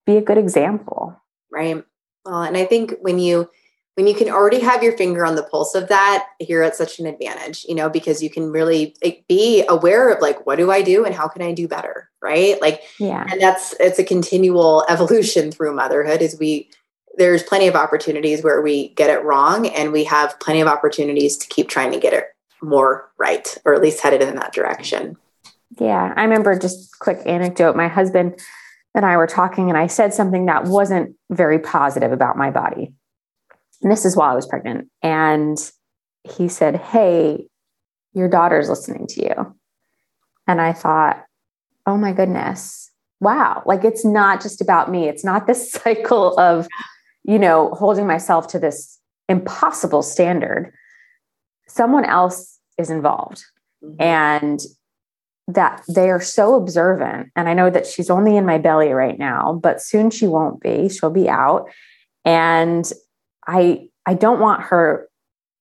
[0.06, 1.16] be a good example.
[1.52, 1.84] Right.
[2.26, 3.50] Well, and I think when you
[3.96, 7.00] when you can already have your finger on the pulse of that, you're at such
[7.00, 8.96] an advantage, you know, because you can really
[9.28, 12.10] be aware of like, what do I do and how can I do better?
[12.22, 12.60] Right.
[12.60, 13.26] Like, yeah.
[13.30, 16.72] And that's, it's a continual evolution through motherhood is we,
[17.18, 21.38] there's plenty of opportunities where we get it wrong and we have plenty of opportunities
[21.38, 22.26] to keep trying to get it
[22.64, 25.18] more right or at least headed in that direction
[25.80, 27.76] yeah i remember just quick anecdote.
[27.76, 28.40] My husband
[28.96, 32.94] and i were talking and i said something that wasn't very positive about my body.
[33.82, 34.90] And this is while i was pregnant.
[35.02, 35.58] And
[36.24, 37.48] he said hey
[38.14, 39.56] your daughter's listening to you.
[40.48, 41.26] And i thought
[41.86, 42.92] oh my goodness.
[43.20, 43.64] Wow.
[43.66, 45.08] Like it's not just about me.
[45.08, 46.68] It's not this cycle of
[47.24, 50.74] you know, holding myself to this impossible standard,
[51.68, 53.44] someone else is involved.
[53.84, 54.02] Mm-hmm.
[54.02, 54.60] And
[55.48, 57.30] that they are so observant.
[57.36, 60.62] And I know that she's only in my belly right now, but soon she won't
[60.62, 60.90] be.
[60.90, 61.70] She'll be out.
[62.26, 62.90] And
[63.48, 65.10] I I don't want her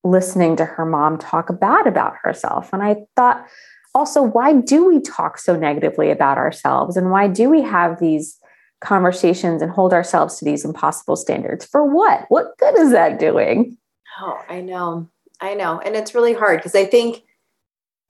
[0.05, 2.73] listening to her mom talk bad about herself.
[2.73, 3.47] And I thought
[3.95, 6.97] also, why do we talk so negatively about ourselves?
[6.97, 8.39] And why do we have these
[8.83, 13.77] conversations and hold ourselves to these impossible standards for what what good is that doing
[14.21, 15.09] oh i know
[15.41, 17.23] i know and it's really hard because i think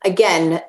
[0.03, 0.63] again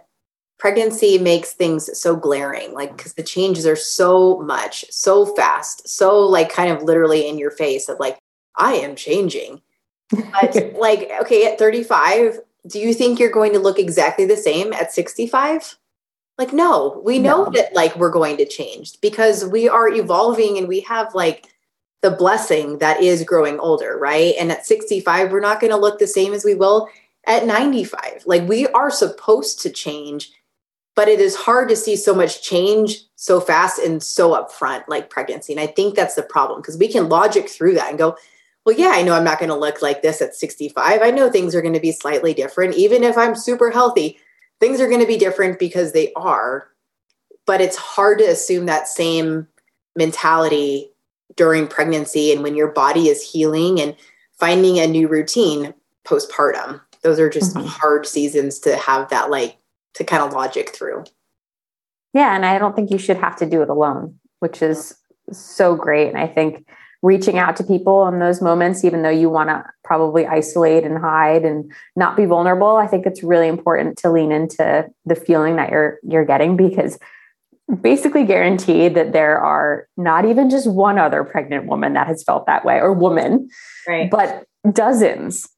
[0.63, 2.95] pregnancy makes things so glaring like mm.
[2.95, 7.52] because the changes are so much so fast so like kind of literally in your
[7.52, 8.17] face of like
[8.56, 9.62] i am changing
[10.10, 14.71] but like okay at 35 do you think you're going to look exactly the same
[14.71, 15.78] at 65
[16.38, 17.52] like, no, we know no.
[17.52, 21.45] that like we're going to change because we are evolving and we have like
[22.02, 24.34] the blessing that is growing older, right?
[24.39, 26.89] And at 65, we're not going to look the same as we will
[27.28, 28.23] at 95.
[28.26, 30.32] Like, we are supposed to change,
[30.95, 35.10] but it is hard to see so much change so fast and so upfront, like
[35.10, 35.53] pregnancy.
[35.53, 38.17] And I think that's the problem because we can logic through that and go,
[38.65, 41.01] well, yeah, I know I'm not going to look like this at 65.
[41.01, 44.19] I know things are going to be slightly different, even if I'm super healthy
[44.63, 46.69] things are going to be different because they are
[47.45, 49.45] but it's hard to assume that same
[49.97, 50.89] mentality
[51.36, 53.93] during pregnancy and when your body is healing and
[54.39, 55.73] finding a new routine
[56.06, 57.67] postpartum those are just mm-hmm.
[57.67, 59.58] hard seasons to have that like
[59.93, 61.03] to kind of logic through
[62.13, 64.95] yeah and i don't think you should have to do it alone which is
[65.32, 66.65] so great and i think
[67.03, 70.97] reaching out to people in those moments, even though you want to probably isolate and
[70.97, 72.77] hide and not be vulnerable.
[72.77, 76.97] I think it's really important to lean into the feeling that you're you're getting because
[77.82, 82.45] basically guaranteed that there are not even just one other pregnant woman that has felt
[82.45, 83.49] that way or woman,
[83.88, 84.10] right.
[84.10, 85.49] but dozens.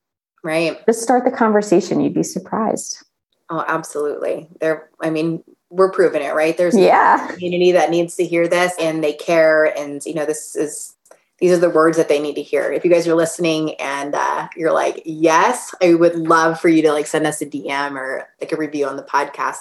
[0.43, 0.83] Right.
[0.87, 2.01] Just start the conversation.
[2.01, 3.04] You'd be surprised.
[3.49, 4.47] Oh, absolutely.
[4.59, 6.57] There, I mean, we're proving it, right?
[6.57, 7.27] There's yeah.
[7.27, 9.65] a community that needs to hear this and they care.
[9.77, 10.95] And, you know, this is
[11.39, 12.71] these are the words that they need to hear.
[12.71, 16.81] If you guys are listening and uh, you're like, yes, I would love for you
[16.83, 19.57] to like send us a DM or like a review on the podcast.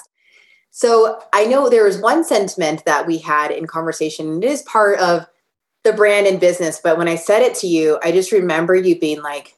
[0.71, 4.29] So I know there was one sentiment that we had in conversation.
[4.29, 5.27] And it is part of
[5.83, 8.99] the brand and business, but when I said it to you, I just remember you
[8.99, 9.55] being like,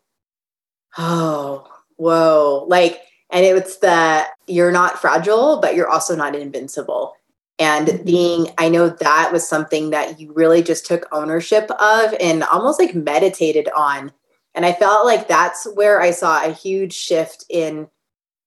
[0.98, 7.13] oh, whoa, like, and it's the you're not fragile, but you're also not invincible.
[7.60, 8.04] And mm-hmm.
[8.06, 12.80] being i know that was something that you really just took ownership of and almost
[12.80, 14.12] like meditated on.
[14.56, 17.88] And i felt like that's where i saw a huge shift in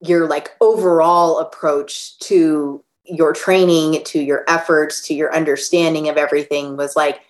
[0.01, 6.77] your like overall approach to your training to your efforts to your understanding of everything
[6.77, 7.21] was like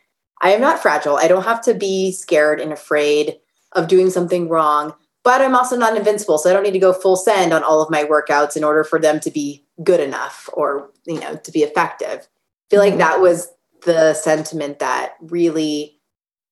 [0.42, 1.16] i am not fragile.
[1.16, 3.38] I don't have to be scared and afraid
[3.72, 6.38] of doing something wrong but I'm also not invincible.
[6.38, 8.84] So I don't need to go full send on all of my workouts in order
[8.84, 12.20] for them to be good enough or, you know, to be effective.
[12.20, 13.00] I feel like mm-hmm.
[13.00, 13.48] that was
[13.84, 15.98] the sentiment that really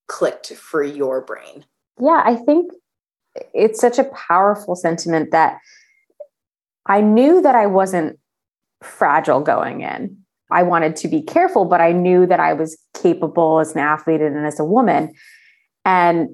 [0.06, 1.64] clicked for your brain.
[2.00, 2.72] Yeah, I think
[3.54, 5.58] it's such a powerful sentiment that
[6.86, 8.18] I knew that I wasn't
[8.82, 10.16] fragile going in.
[10.50, 14.22] I wanted to be careful, but I knew that I was capable as an athlete
[14.22, 15.12] and as a woman.
[15.84, 16.28] And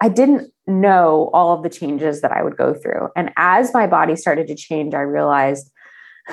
[0.00, 3.08] I didn't know all of the changes that I would go through.
[3.16, 5.70] And as my body started to change, I realized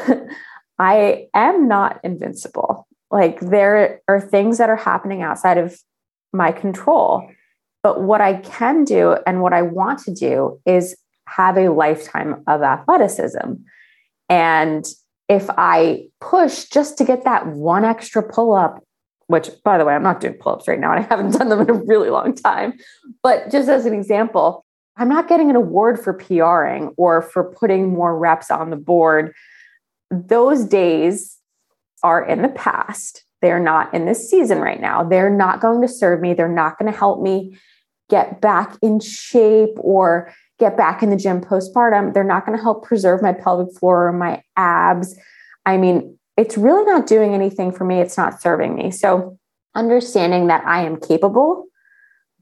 [0.79, 2.87] I am not invincible.
[3.11, 5.79] Like there are things that are happening outside of
[6.31, 7.29] my control.
[7.83, 10.95] But what I can do and what I want to do is
[11.27, 13.53] have a lifetime of athleticism.
[14.29, 14.85] And
[15.29, 18.83] if I push just to get that one extra pull up,
[19.33, 21.49] which by the way, I'm not doing pull ups right now and I haven't done
[21.49, 22.73] them in a really long time,
[23.23, 24.63] but just as an example,
[24.95, 29.33] I'm not getting an award for PRing or for putting more reps on the board.
[30.11, 31.39] Those days
[32.03, 33.25] are in the past.
[33.41, 35.03] They're not in this season right now.
[35.03, 36.35] They're not going to serve me.
[36.35, 37.57] They're not going to help me
[38.11, 42.13] get back in shape or get back in the gym postpartum.
[42.13, 45.17] They're not going to help preserve my pelvic floor or my abs.
[45.65, 47.99] I mean, it's really not doing anything for me.
[47.99, 48.91] It's not serving me.
[48.91, 49.37] So,
[49.75, 51.65] understanding that I am capable,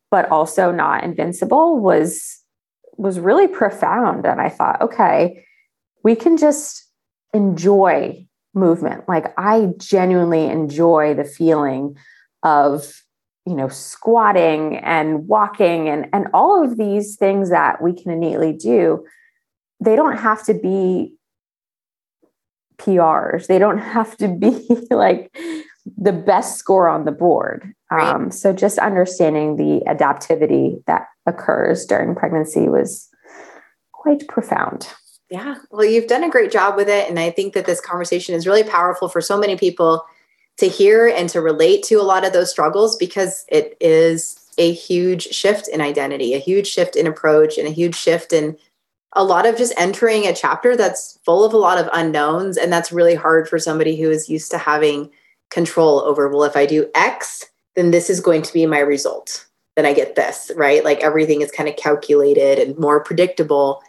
[0.10, 2.40] but also not invincible was
[2.98, 4.26] was really profound.
[4.26, 5.44] And I thought, okay,
[6.04, 6.88] we can just
[7.34, 9.08] enjoy movement.
[9.08, 11.96] Like I genuinely enjoy the feeling
[12.44, 12.94] of,
[13.46, 18.54] you know, squatting and walking and, and all of these things that we can innately
[18.54, 19.06] do.
[19.80, 21.16] They don't have to be
[22.82, 23.48] PRs.
[23.48, 25.38] They don't have to be like
[25.98, 27.74] the best score on the board.
[27.92, 28.08] Right.
[28.08, 33.10] Um, so just understanding the adaptivity that occurs during pregnancy was
[33.92, 34.88] quite profound.
[35.30, 35.56] Yeah.
[35.72, 37.10] Well, you've done a great job with it.
[37.10, 40.04] And I think that this conversation is really powerful for so many people
[40.58, 44.74] to hear and to relate to a lot of those struggles because it is a
[44.74, 48.58] huge shift in identity, a huge shift in approach, and a huge shift in
[49.14, 52.58] a lot of just entering a chapter that's full of a lot of unknowns.
[52.58, 55.10] And that's really hard for somebody who is used to having
[55.50, 57.46] control over, well, if I do X,
[57.76, 59.46] then this is going to be my result.
[59.76, 60.84] Then I get this, right?
[60.84, 63.82] Like everything is kind of calculated and more predictable.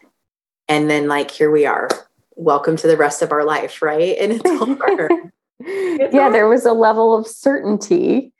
[0.69, 1.89] And then, like, here we are.
[2.37, 4.17] Welcome to the rest of our life, right?
[4.19, 4.49] And it's
[4.81, 5.13] hard.
[5.61, 6.35] it's yeah, hard.
[6.35, 8.33] there was a level of certainty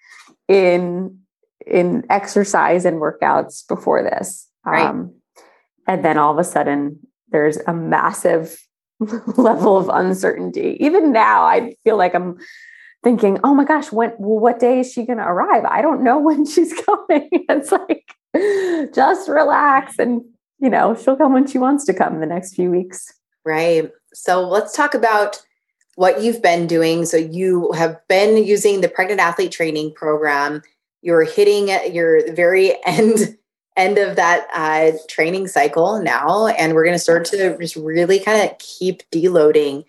[0.49, 1.19] in
[1.67, 4.49] in exercise and workouts before this.
[4.65, 4.87] Right.
[4.87, 5.15] Um,
[5.87, 8.57] and then all of a sudden, there's a massive
[9.37, 10.77] level of uncertainty.
[10.81, 12.39] Even now, I feel like I'm
[13.03, 15.65] thinking, oh my gosh, when well, what day is she gonna arrive?
[15.65, 17.29] I don't know when she's coming.
[17.33, 18.05] it's like
[18.95, 20.23] just relax and
[20.59, 23.13] you know, she'll come when she wants to come the next few weeks.
[23.45, 23.91] Right.
[24.15, 25.43] So let's talk about
[25.97, 27.05] what you've been doing.
[27.05, 30.63] So you have been using the pregnant athlete training program.
[31.03, 33.37] You're hitting your very end
[33.77, 38.19] end of that uh, training cycle now, and we're going to start to just really
[38.19, 39.85] kind of keep deloading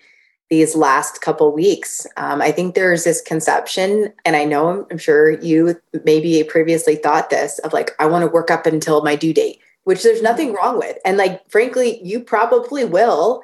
[0.49, 2.05] these last couple weeks.
[2.15, 7.29] Um, I think there's this conception, and I know I'm sure you maybe previously thought
[7.29, 10.53] this of like, I want to work up until my due date, which there's nothing
[10.53, 10.97] wrong with.
[11.05, 13.41] And like, frankly, you probably will.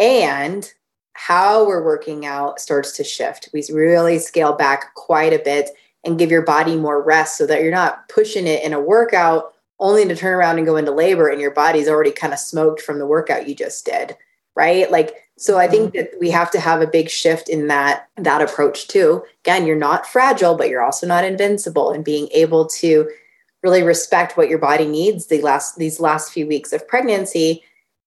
[0.00, 0.70] And
[1.14, 3.48] how we're working out starts to shift.
[3.52, 5.70] We really scale back quite a bit
[6.04, 9.53] and give your body more rest so that you're not pushing it in a workout
[9.78, 12.80] only to turn around and go into labor and your body's already kind of smoked
[12.80, 14.16] from the workout you just did
[14.54, 15.98] right like so I think mm-hmm.
[15.98, 19.24] that we have to have a big shift in that that approach too.
[19.44, 23.08] Again, you're not fragile, but you're also not invincible and being able to
[23.62, 27.62] really respect what your body needs the last these last few weeks of pregnancy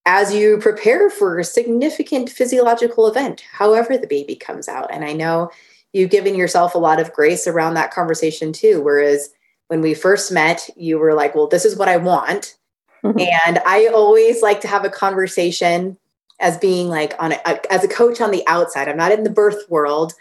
[0.06, 4.90] as you prepare for a significant physiological event, however the baby comes out.
[4.90, 5.52] And I know
[5.92, 8.82] you've given yourself a lot of grace around that conversation too.
[8.82, 9.30] Whereas
[9.68, 12.56] when we first met, you were like, well, this is what I want.
[13.04, 13.20] Mm-hmm.
[13.20, 15.98] And I always like to have a conversation
[16.40, 18.88] as being like on a, a, as a coach on the outside.
[18.88, 20.14] I'm not in the birth world,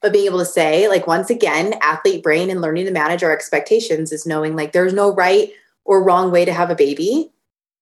[0.00, 3.32] but being able to say like once again, athlete brain and learning to manage our
[3.32, 5.50] expectations is knowing like there's no right
[5.84, 7.30] or wrong way to have a baby.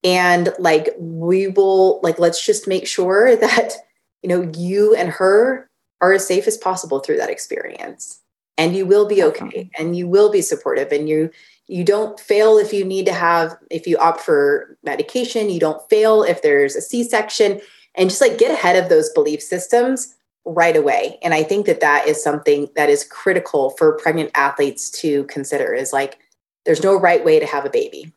[0.05, 3.75] And like we will like let's just make sure that
[4.23, 5.69] you know you and her
[6.01, 8.22] are as safe as possible through that experience.
[8.59, 11.31] And you will be okay and you will be supportive and you
[11.69, 15.89] you don't fail if you need to have if you opt for medication you don't
[15.89, 17.61] fail if there's a c-section
[17.95, 21.81] and just like get ahead of those belief systems right away and i think that
[21.81, 26.19] that is something that is critical for pregnant athletes to consider is like
[26.65, 28.13] there's no right way to have a baby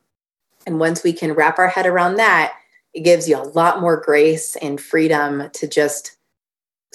[0.65, 2.53] and once we can wrap our head around that
[2.93, 6.14] it gives you a lot more grace and freedom to just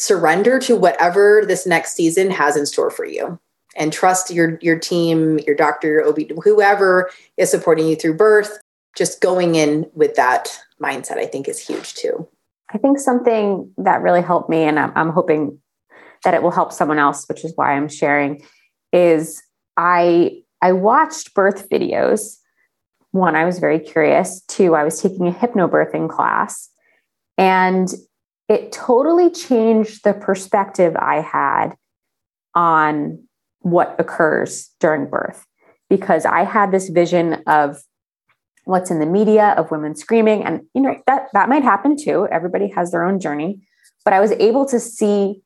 [0.01, 3.39] surrender to whatever this next season has in store for you
[3.77, 8.59] and trust your your team your doctor your ob whoever is supporting you through birth
[8.97, 12.27] just going in with that mindset i think is huge too
[12.73, 15.59] I think something that really helped me, and I'm, I'm hoping
[16.25, 18.43] that it will help someone else, which is why I'm sharing,
[18.93, 19.43] is
[19.77, 22.37] I I watched birth videos.
[23.13, 24.43] One, I was very curious.
[24.43, 26.71] Two, I was taking a hypnobirthing class,
[27.37, 27.89] and
[28.51, 31.77] it totally changed the perspective I had
[32.55, 33.23] on
[33.61, 35.47] what occurs during birth
[35.89, 37.81] because I had this vision of
[38.65, 42.27] what's in the media of women screaming and you know that that might happen too.
[42.31, 43.61] Everybody has their own journey
[44.05, 45.43] but I was able to see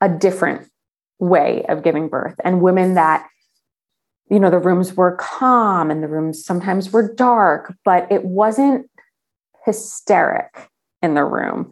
[0.00, 0.68] a different
[1.20, 3.28] way of giving birth and women that
[4.30, 8.90] you know the rooms were calm and the rooms sometimes were dark but it wasn't
[9.64, 10.68] hysteric
[11.02, 11.70] in the room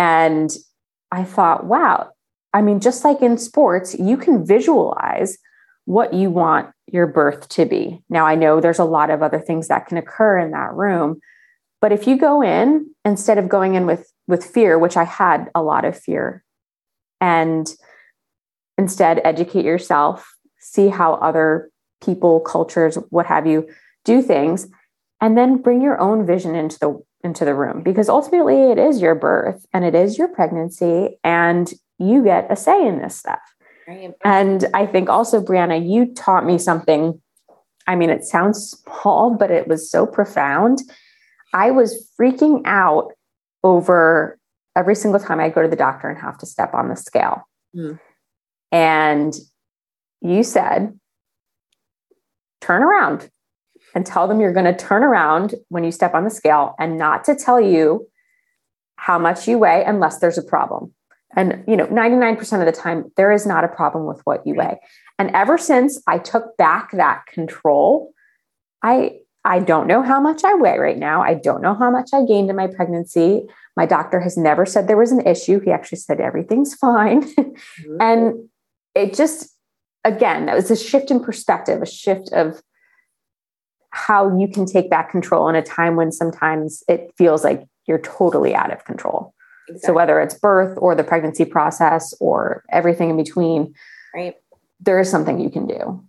[0.00, 0.56] and
[1.12, 2.10] i thought wow
[2.54, 5.38] i mean just like in sports you can visualize
[5.84, 8.00] what you want your birth to be.
[8.08, 11.20] Now i know there's a lot of other things that can occur in that room
[11.80, 15.50] but if you go in instead of going in with with fear which i had
[15.54, 16.44] a lot of fear
[17.20, 17.74] and
[18.78, 21.70] instead educate yourself see how other
[22.02, 23.68] people cultures what have you
[24.04, 24.68] do things
[25.20, 29.02] and then bring your own vision into the into the room because ultimately it is
[29.02, 33.40] your birth and it is your pregnancy and you get a say in this stuff.
[33.88, 34.12] Right.
[34.24, 37.20] and i think also brianna you taught me something.
[37.86, 40.78] I mean it sounds small but it was so profound.
[41.52, 43.12] I was freaking out
[43.64, 44.38] over
[44.76, 47.42] every single time i go to the doctor and have to step on the scale.
[47.74, 47.98] Mm.
[48.72, 49.34] And
[50.20, 50.98] you said,
[52.60, 53.28] turn around
[53.94, 56.98] and tell them you're going to turn around when you step on the scale and
[56.98, 58.06] not to tell you
[58.96, 60.92] how much you weigh unless there's a problem.
[61.36, 64.54] And you know, 99% of the time there is not a problem with what you
[64.54, 64.78] weigh.
[65.18, 68.12] And ever since I took back that control,
[68.82, 71.22] I I don't know how much I weigh right now.
[71.22, 73.46] I don't know how much I gained in my pregnancy.
[73.74, 75.60] My doctor has never said there was an issue.
[75.60, 77.22] He actually said everything's fine.
[77.40, 77.96] Mm-hmm.
[78.00, 78.48] and
[78.94, 79.54] it just
[80.04, 82.60] again that was a shift in perspective a shift of
[83.90, 87.98] how you can take back control in a time when sometimes it feels like you're
[87.98, 89.34] totally out of control
[89.68, 89.86] exactly.
[89.86, 93.74] so whether it's birth or the pregnancy process or everything in between
[94.14, 94.36] right
[94.80, 96.02] there is something you can do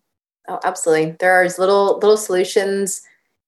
[0.48, 3.02] oh absolutely there are little little solutions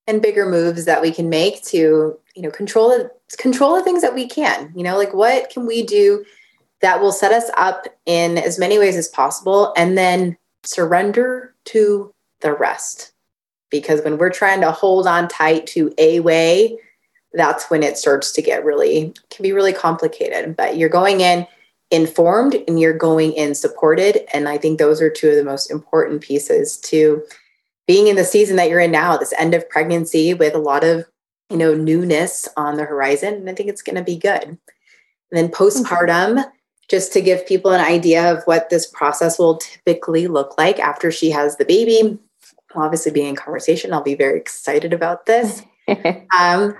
[0.07, 4.01] and bigger moves that we can make to you know control the control the things
[4.01, 6.23] that we can you know like what can we do
[6.83, 12.13] that will set us up in as many ways as possible and then surrender to
[12.41, 13.12] the rest.
[13.73, 16.77] Because when we're trying to hold on tight to a way,
[17.33, 20.55] that's when it starts to get really, can be really complicated.
[20.55, 21.47] But you're going in
[21.89, 24.21] informed and you're going in supported.
[24.31, 27.23] And I think those are two of the most important pieces to
[27.87, 30.83] being in the season that you're in now, this end of pregnancy with a lot
[30.83, 31.05] of,
[31.49, 33.33] you know, newness on the horizon.
[33.33, 34.43] And I think it's going to be good.
[34.43, 34.59] And
[35.31, 36.49] then postpartum, mm-hmm.
[36.89, 41.11] just to give people an idea of what this process will typically look like after
[41.11, 42.19] she has the baby.
[42.75, 43.93] Obviously be in conversation.
[43.93, 45.63] I'll be very excited about this.
[46.39, 46.75] um,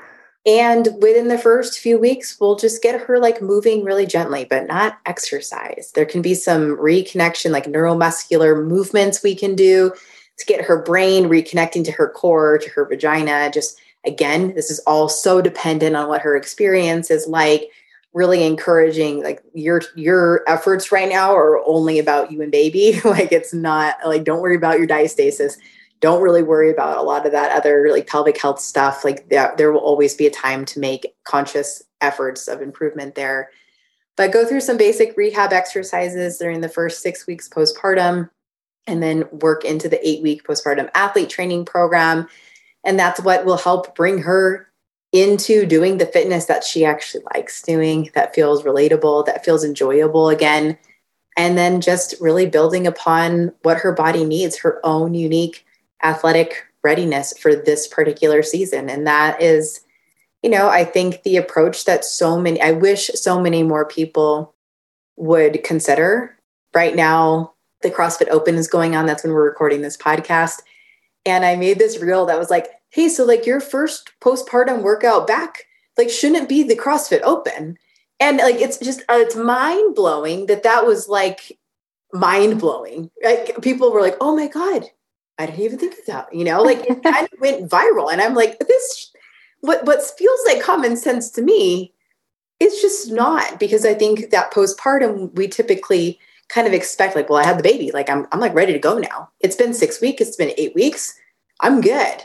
[0.46, 4.68] and within the first few weeks, we'll just get her like moving really gently, but
[4.68, 5.92] not exercise.
[5.96, 9.94] There can be some reconnection, like neuromuscular movements we can do
[10.38, 13.52] to get her brain reconnecting to her core, to her vagina.
[13.54, 17.70] Just again, this is all so dependent on what her experience is like
[18.14, 23.32] really encouraging like your your efforts right now are only about you and baby like
[23.32, 25.58] it's not like don't worry about your diastasis
[26.00, 29.04] don't really worry about a lot of that other like pelvic health stuff.
[29.04, 33.50] Like that there will always be a time to make conscious efforts of improvement there.
[34.16, 38.30] But go through some basic rehab exercises during the first six weeks postpartum
[38.86, 42.28] and then work into the eight week postpartum athlete training program.
[42.84, 44.68] And that's what will help bring her
[45.14, 50.28] into doing the fitness that she actually likes doing, that feels relatable, that feels enjoyable
[50.30, 50.78] again.
[51.38, 55.66] And then just really building upon what her body needs, her own unique
[56.04, 58.90] athletic readiness for this particular season.
[58.90, 59.82] And that is,
[60.42, 64.54] you know, I think the approach that so many, I wish so many more people
[65.16, 66.38] would consider.
[66.76, 69.06] Right now, the CrossFit Open is going on.
[69.06, 70.62] That's when we're recording this podcast.
[71.26, 75.26] And I made this reel that was like, hey, so like your first postpartum workout
[75.26, 75.66] back,
[75.98, 77.78] like shouldn't be the CrossFit Open.
[78.20, 81.58] And like it's just uh, it's mind blowing that that was like
[82.14, 83.10] mind blowing.
[83.24, 84.86] Like people were like, "Oh my god,
[85.38, 88.22] I didn't even think of that." You know, like it kind of went viral, and
[88.22, 89.12] I'm like, "This,
[89.62, 91.94] what what feels like common sense to me,
[92.60, 96.20] it's just not." Because I think that postpartum, we typically
[96.50, 98.80] kind of expect, like, "Well, I had the baby, like I'm I'm like ready to
[98.80, 99.30] go now.
[99.40, 101.18] It's been six weeks, it's been eight weeks,
[101.62, 102.24] I'm good."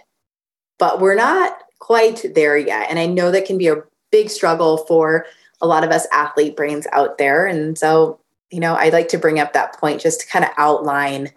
[0.79, 2.89] but we're not quite there yet.
[2.89, 5.27] And I know that can be a big struggle for
[5.61, 7.47] a lot of us athlete brains out there.
[7.47, 10.53] And so, you know, I'd like to bring up that point just to kind of
[10.57, 11.31] outline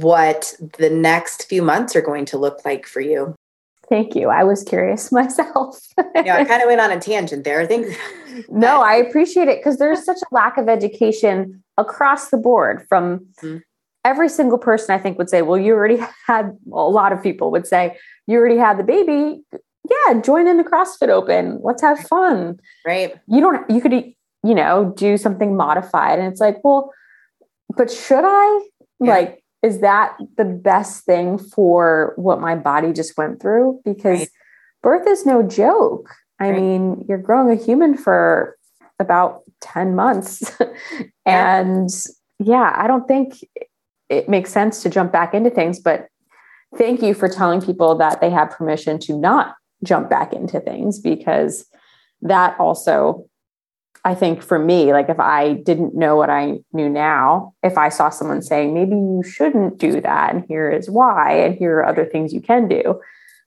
[0.00, 3.34] what the next few months are going to look like for you.
[3.88, 4.28] Thank you.
[4.28, 5.78] I was curious myself.
[6.14, 7.60] yeah, I kind of went on a tangent there.
[7.60, 7.86] I think.
[8.48, 13.26] no, I appreciate it because there's such a lack of education across the board from
[13.42, 13.58] mm-hmm.
[14.04, 14.94] every single person.
[14.94, 17.96] I think would say, "Well, you already had." Well, a lot of people would say,
[18.26, 19.42] you already had the baby
[19.90, 24.54] yeah join in the crossfit open let's have fun right you don't you could you
[24.54, 26.18] know, do something modified.
[26.18, 26.92] And it's like, well,
[27.76, 28.68] but should I?
[29.00, 29.10] Yeah.
[29.10, 33.80] Like, is that the best thing for what my body just went through?
[33.84, 34.28] Because right.
[34.82, 36.10] birth is no joke.
[36.40, 36.60] I right.
[36.60, 38.56] mean, you're growing a human for
[38.98, 40.58] about 10 months.
[41.26, 41.88] and
[42.38, 43.44] yeah, I don't think
[44.08, 46.08] it makes sense to jump back into things, but
[46.76, 49.54] thank you for telling people that they have permission to not
[49.84, 51.66] jump back into things because
[52.20, 53.26] that also
[54.04, 57.88] I think for me, like if I didn't know what I knew now, if I
[57.88, 61.86] saw someone saying, maybe you shouldn't do that, and here is why, and here are
[61.86, 63.00] other things you can do,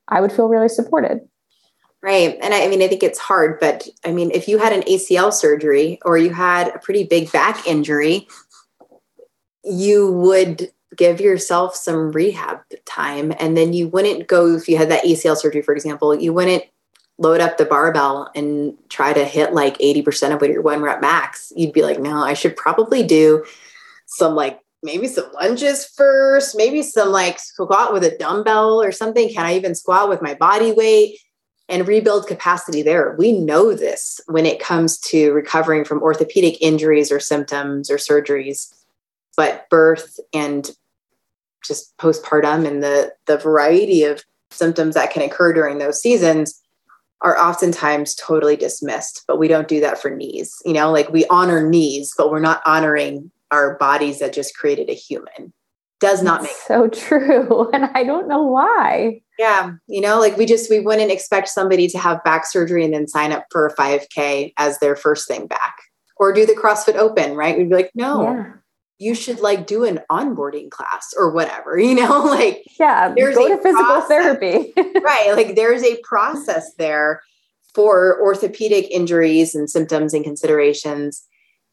[0.07, 1.19] I would feel really supported.
[2.01, 2.37] Right.
[2.41, 4.83] And I, I mean, I think it's hard, but I mean, if you had an
[4.83, 8.27] ACL surgery or you had a pretty big back injury,
[9.63, 13.33] you would give yourself some rehab time.
[13.39, 16.63] And then you wouldn't go, if you had that ACL surgery, for example, you wouldn't
[17.17, 21.01] load up the barbell and try to hit like 80% of what your one rep
[21.01, 23.45] max, you'd be like, no, I should probably do
[24.05, 29.29] some like maybe some lunges first, maybe some like squat with a dumbbell or something.
[29.33, 31.17] Can I even squat with my body weight
[31.69, 33.15] and rebuild capacity there?
[33.17, 38.73] We know this when it comes to recovering from orthopedic injuries or symptoms or surgeries,
[39.37, 40.69] but birth and
[41.65, 46.61] just postpartum and the the variety of symptoms that can occur during those seasons
[47.25, 50.55] are oftentimes totally dismissed, but we don't do that for knees.
[50.63, 54.89] You know, like we honor knees, but we're not honoring our bodies that just created
[54.89, 55.51] a human.
[55.99, 57.69] Does not That's make so true.
[57.73, 59.21] And I don't know why.
[59.39, 59.71] Yeah.
[59.87, 63.07] You know, like we just, we wouldn't expect somebody to have back surgery and then
[63.07, 65.75] sign up for a 5K as their first thing back
[66.17, 67.57] or do the CrossFit Open, right?
[67.57, 68.51] We'd be like, no, yeah
[68.97, 73.47] you should like do an onboarding class or whatever, you know, like yeah, there's go
[73.47, 74.73] to physical process, therapy.
[75.01, 75.33] right.
[75.35, 77.21] Like there's a process there
[77.73, 81.23] for orthopedic injuries and symptoms and considerations.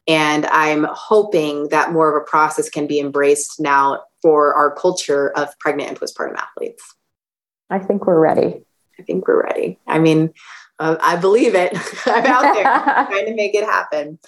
[0.09, 5.31] And I'm hoping that more of a process can be embraced now for our culture
[5.37, 6.83] of pregnant and postpartum athletes.
[7.71, 8.65] I think we're ready.
[8.99, 9.79] I think we're ready.
[9.87, 10.35] I mean,
[10.81, 11.73] uh, I believe it.
[12.07, 14.19] I'm out there trying to make it happen.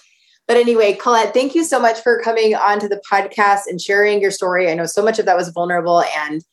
[0.47, 4.21] But anyway, Collette, thank you so much for coming on to the podcast and sharing
[4.21, 4.69] your story.
[4.69, 6.43] I know so much of that was vulnerable and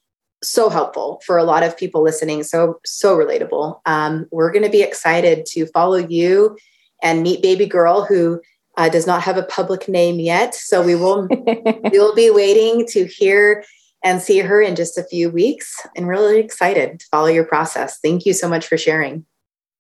[0.43, 2.43] so helpful for a lot of people listening.
[2.43, 3.81] So, so relatable.
[3.87, 6.57] Um, we're going to be excited to follow you
[7.03, 8.41] and meet baby girl who
[8.77, 10.55] uh, does not have a public name yet.
[10.55, 13.65] So we will we will be waiting to hear
[14.05, 17.99] and see her in just a few weeks and really excited to follow your process.
[18.03, 19.25] Thank you so much for sharing.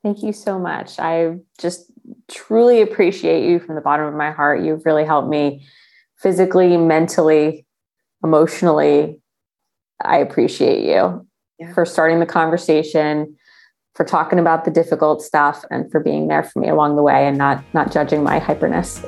[0.02, 0.98] Thank you so much.
[0.98, 1.90] I just
[2.28, 4.62] truly appreciate you from the bottom of my heart.
[4.62, 5.64] You've really helped me
[6.16, 7.66] physically, mentally,
[8.24, 9.20] emotionally.
[10.04, 11.26] I appreciate you
[11.58, 11.72] yeah.
[11.72, 13.36] for starting the conversation,
[13.94, 17.26] for talking about the difficult stuff, and for being there for me along the way
[17.26, 19.02] and not not judging my hyperness.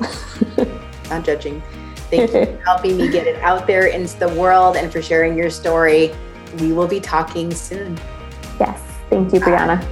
[1.09, 1.61] not judging.
[2.09, 5.37] Thank you for helping me get it out there into the world and for sharing
[5.37, 6.13] your story.
[6.59, 7.97] We will be talking soon.
[8.59, 8.81] Yes.
[9.09, 9.83] Thank you, Brianna.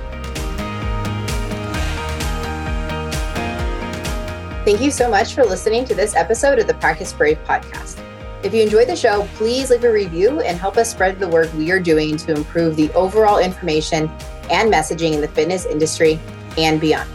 [4.65, 8.01] Thank you so much for listening to this episode of the Practice Brave podcast.
[8.43, 11.53] If you enjoyed the show, please leave a review and help us spread the work
[11.53, 14.09] we are doing to improve the overall information
[14.49, 16.17] and messaging in the fitness industry
[16.57, 17.09] and beyond.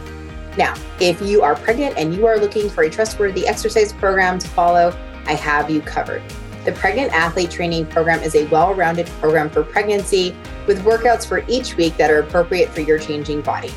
[0.59, 4.47] Now, if you are pregnant and you are looking for a trustworthy exercise program to
[4.47, 4.95] follow,
[5.25, 6.21] I have you covered.
[6.65, 10.35] The Pregnant Athlete Training Program is a well rounded program for pregnancy
[10.67, 13.73] with workouts for each week that are appropriate for your changing body.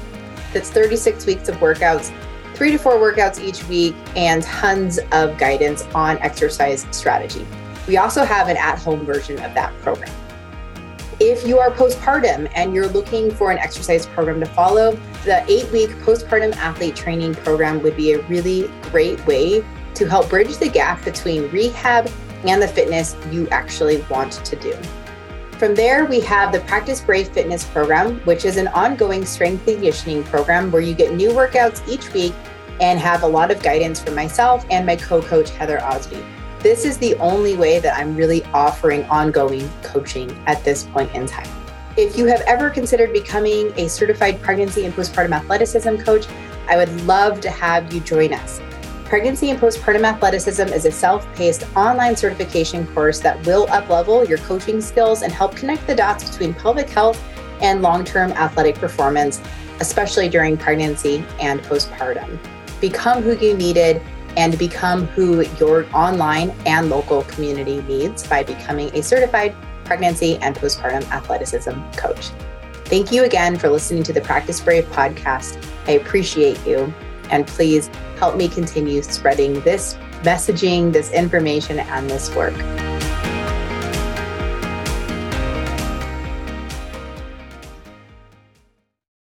[0.53, 2.13] That's 36 weeks of workouts
[2.63, 7.45] three to four workouts each week, and tons of guidance on exercise strategy.
[7.89, 10.15] We also have an at home version of that program.
[11.19, 14.93] If you are postpartum and you're looking for an exercise program to follow,
[15.25, 20.31] the eight week postpartum athlete training program would be a really great way to help
[20.31, 22.09] bridge the gap between rehab
[22.45, 24.79] and the fitness you actually want to do.
[25.59, 30.23] From there, we have the Practice Brave Fitness program, which is an ongoing strength conditioning
[30.23, 32.35] program where you get new workouts each week
[32.81, 36.23] and have a lot of guidance from myself and my co coach, Heather Osby.
[36.61, 41.27] This is the only way that I'm really offering ongoing coaching at this point in
[41.27, 41.49] time.
[41.97, 46.27] If you have ever considered becoming a certified pregnancy and postpartum athleticism coach,
[46.69, 48.61] I would love to have you join us.
[49.05, 54.39] Pregnancy and Postpartum Athleticism is a self paced online certification course that will uplevel your
[54.39, 57.23] coaching skills and help connect the dots between pelvic health
[57.61, 59.43] and long term athletic performance,
[59.81, 62.39] especially during pregnancy and postpartum.
[62.83, 64.03] Become who you needed
[64.37, 69.55] and become who your online and local community needs by becoming a certified
[69.85, 72.31] pregnancy and postpartum athleticism coach.
[72.87, 75.65] Thank you again for listening to the Practice Brave podcast.
[75.87, 76.93] I appreciate you.
[77.31, 77.87] And please
[78.19, 82.55] help me continue spreading this messaging, this information, and this work.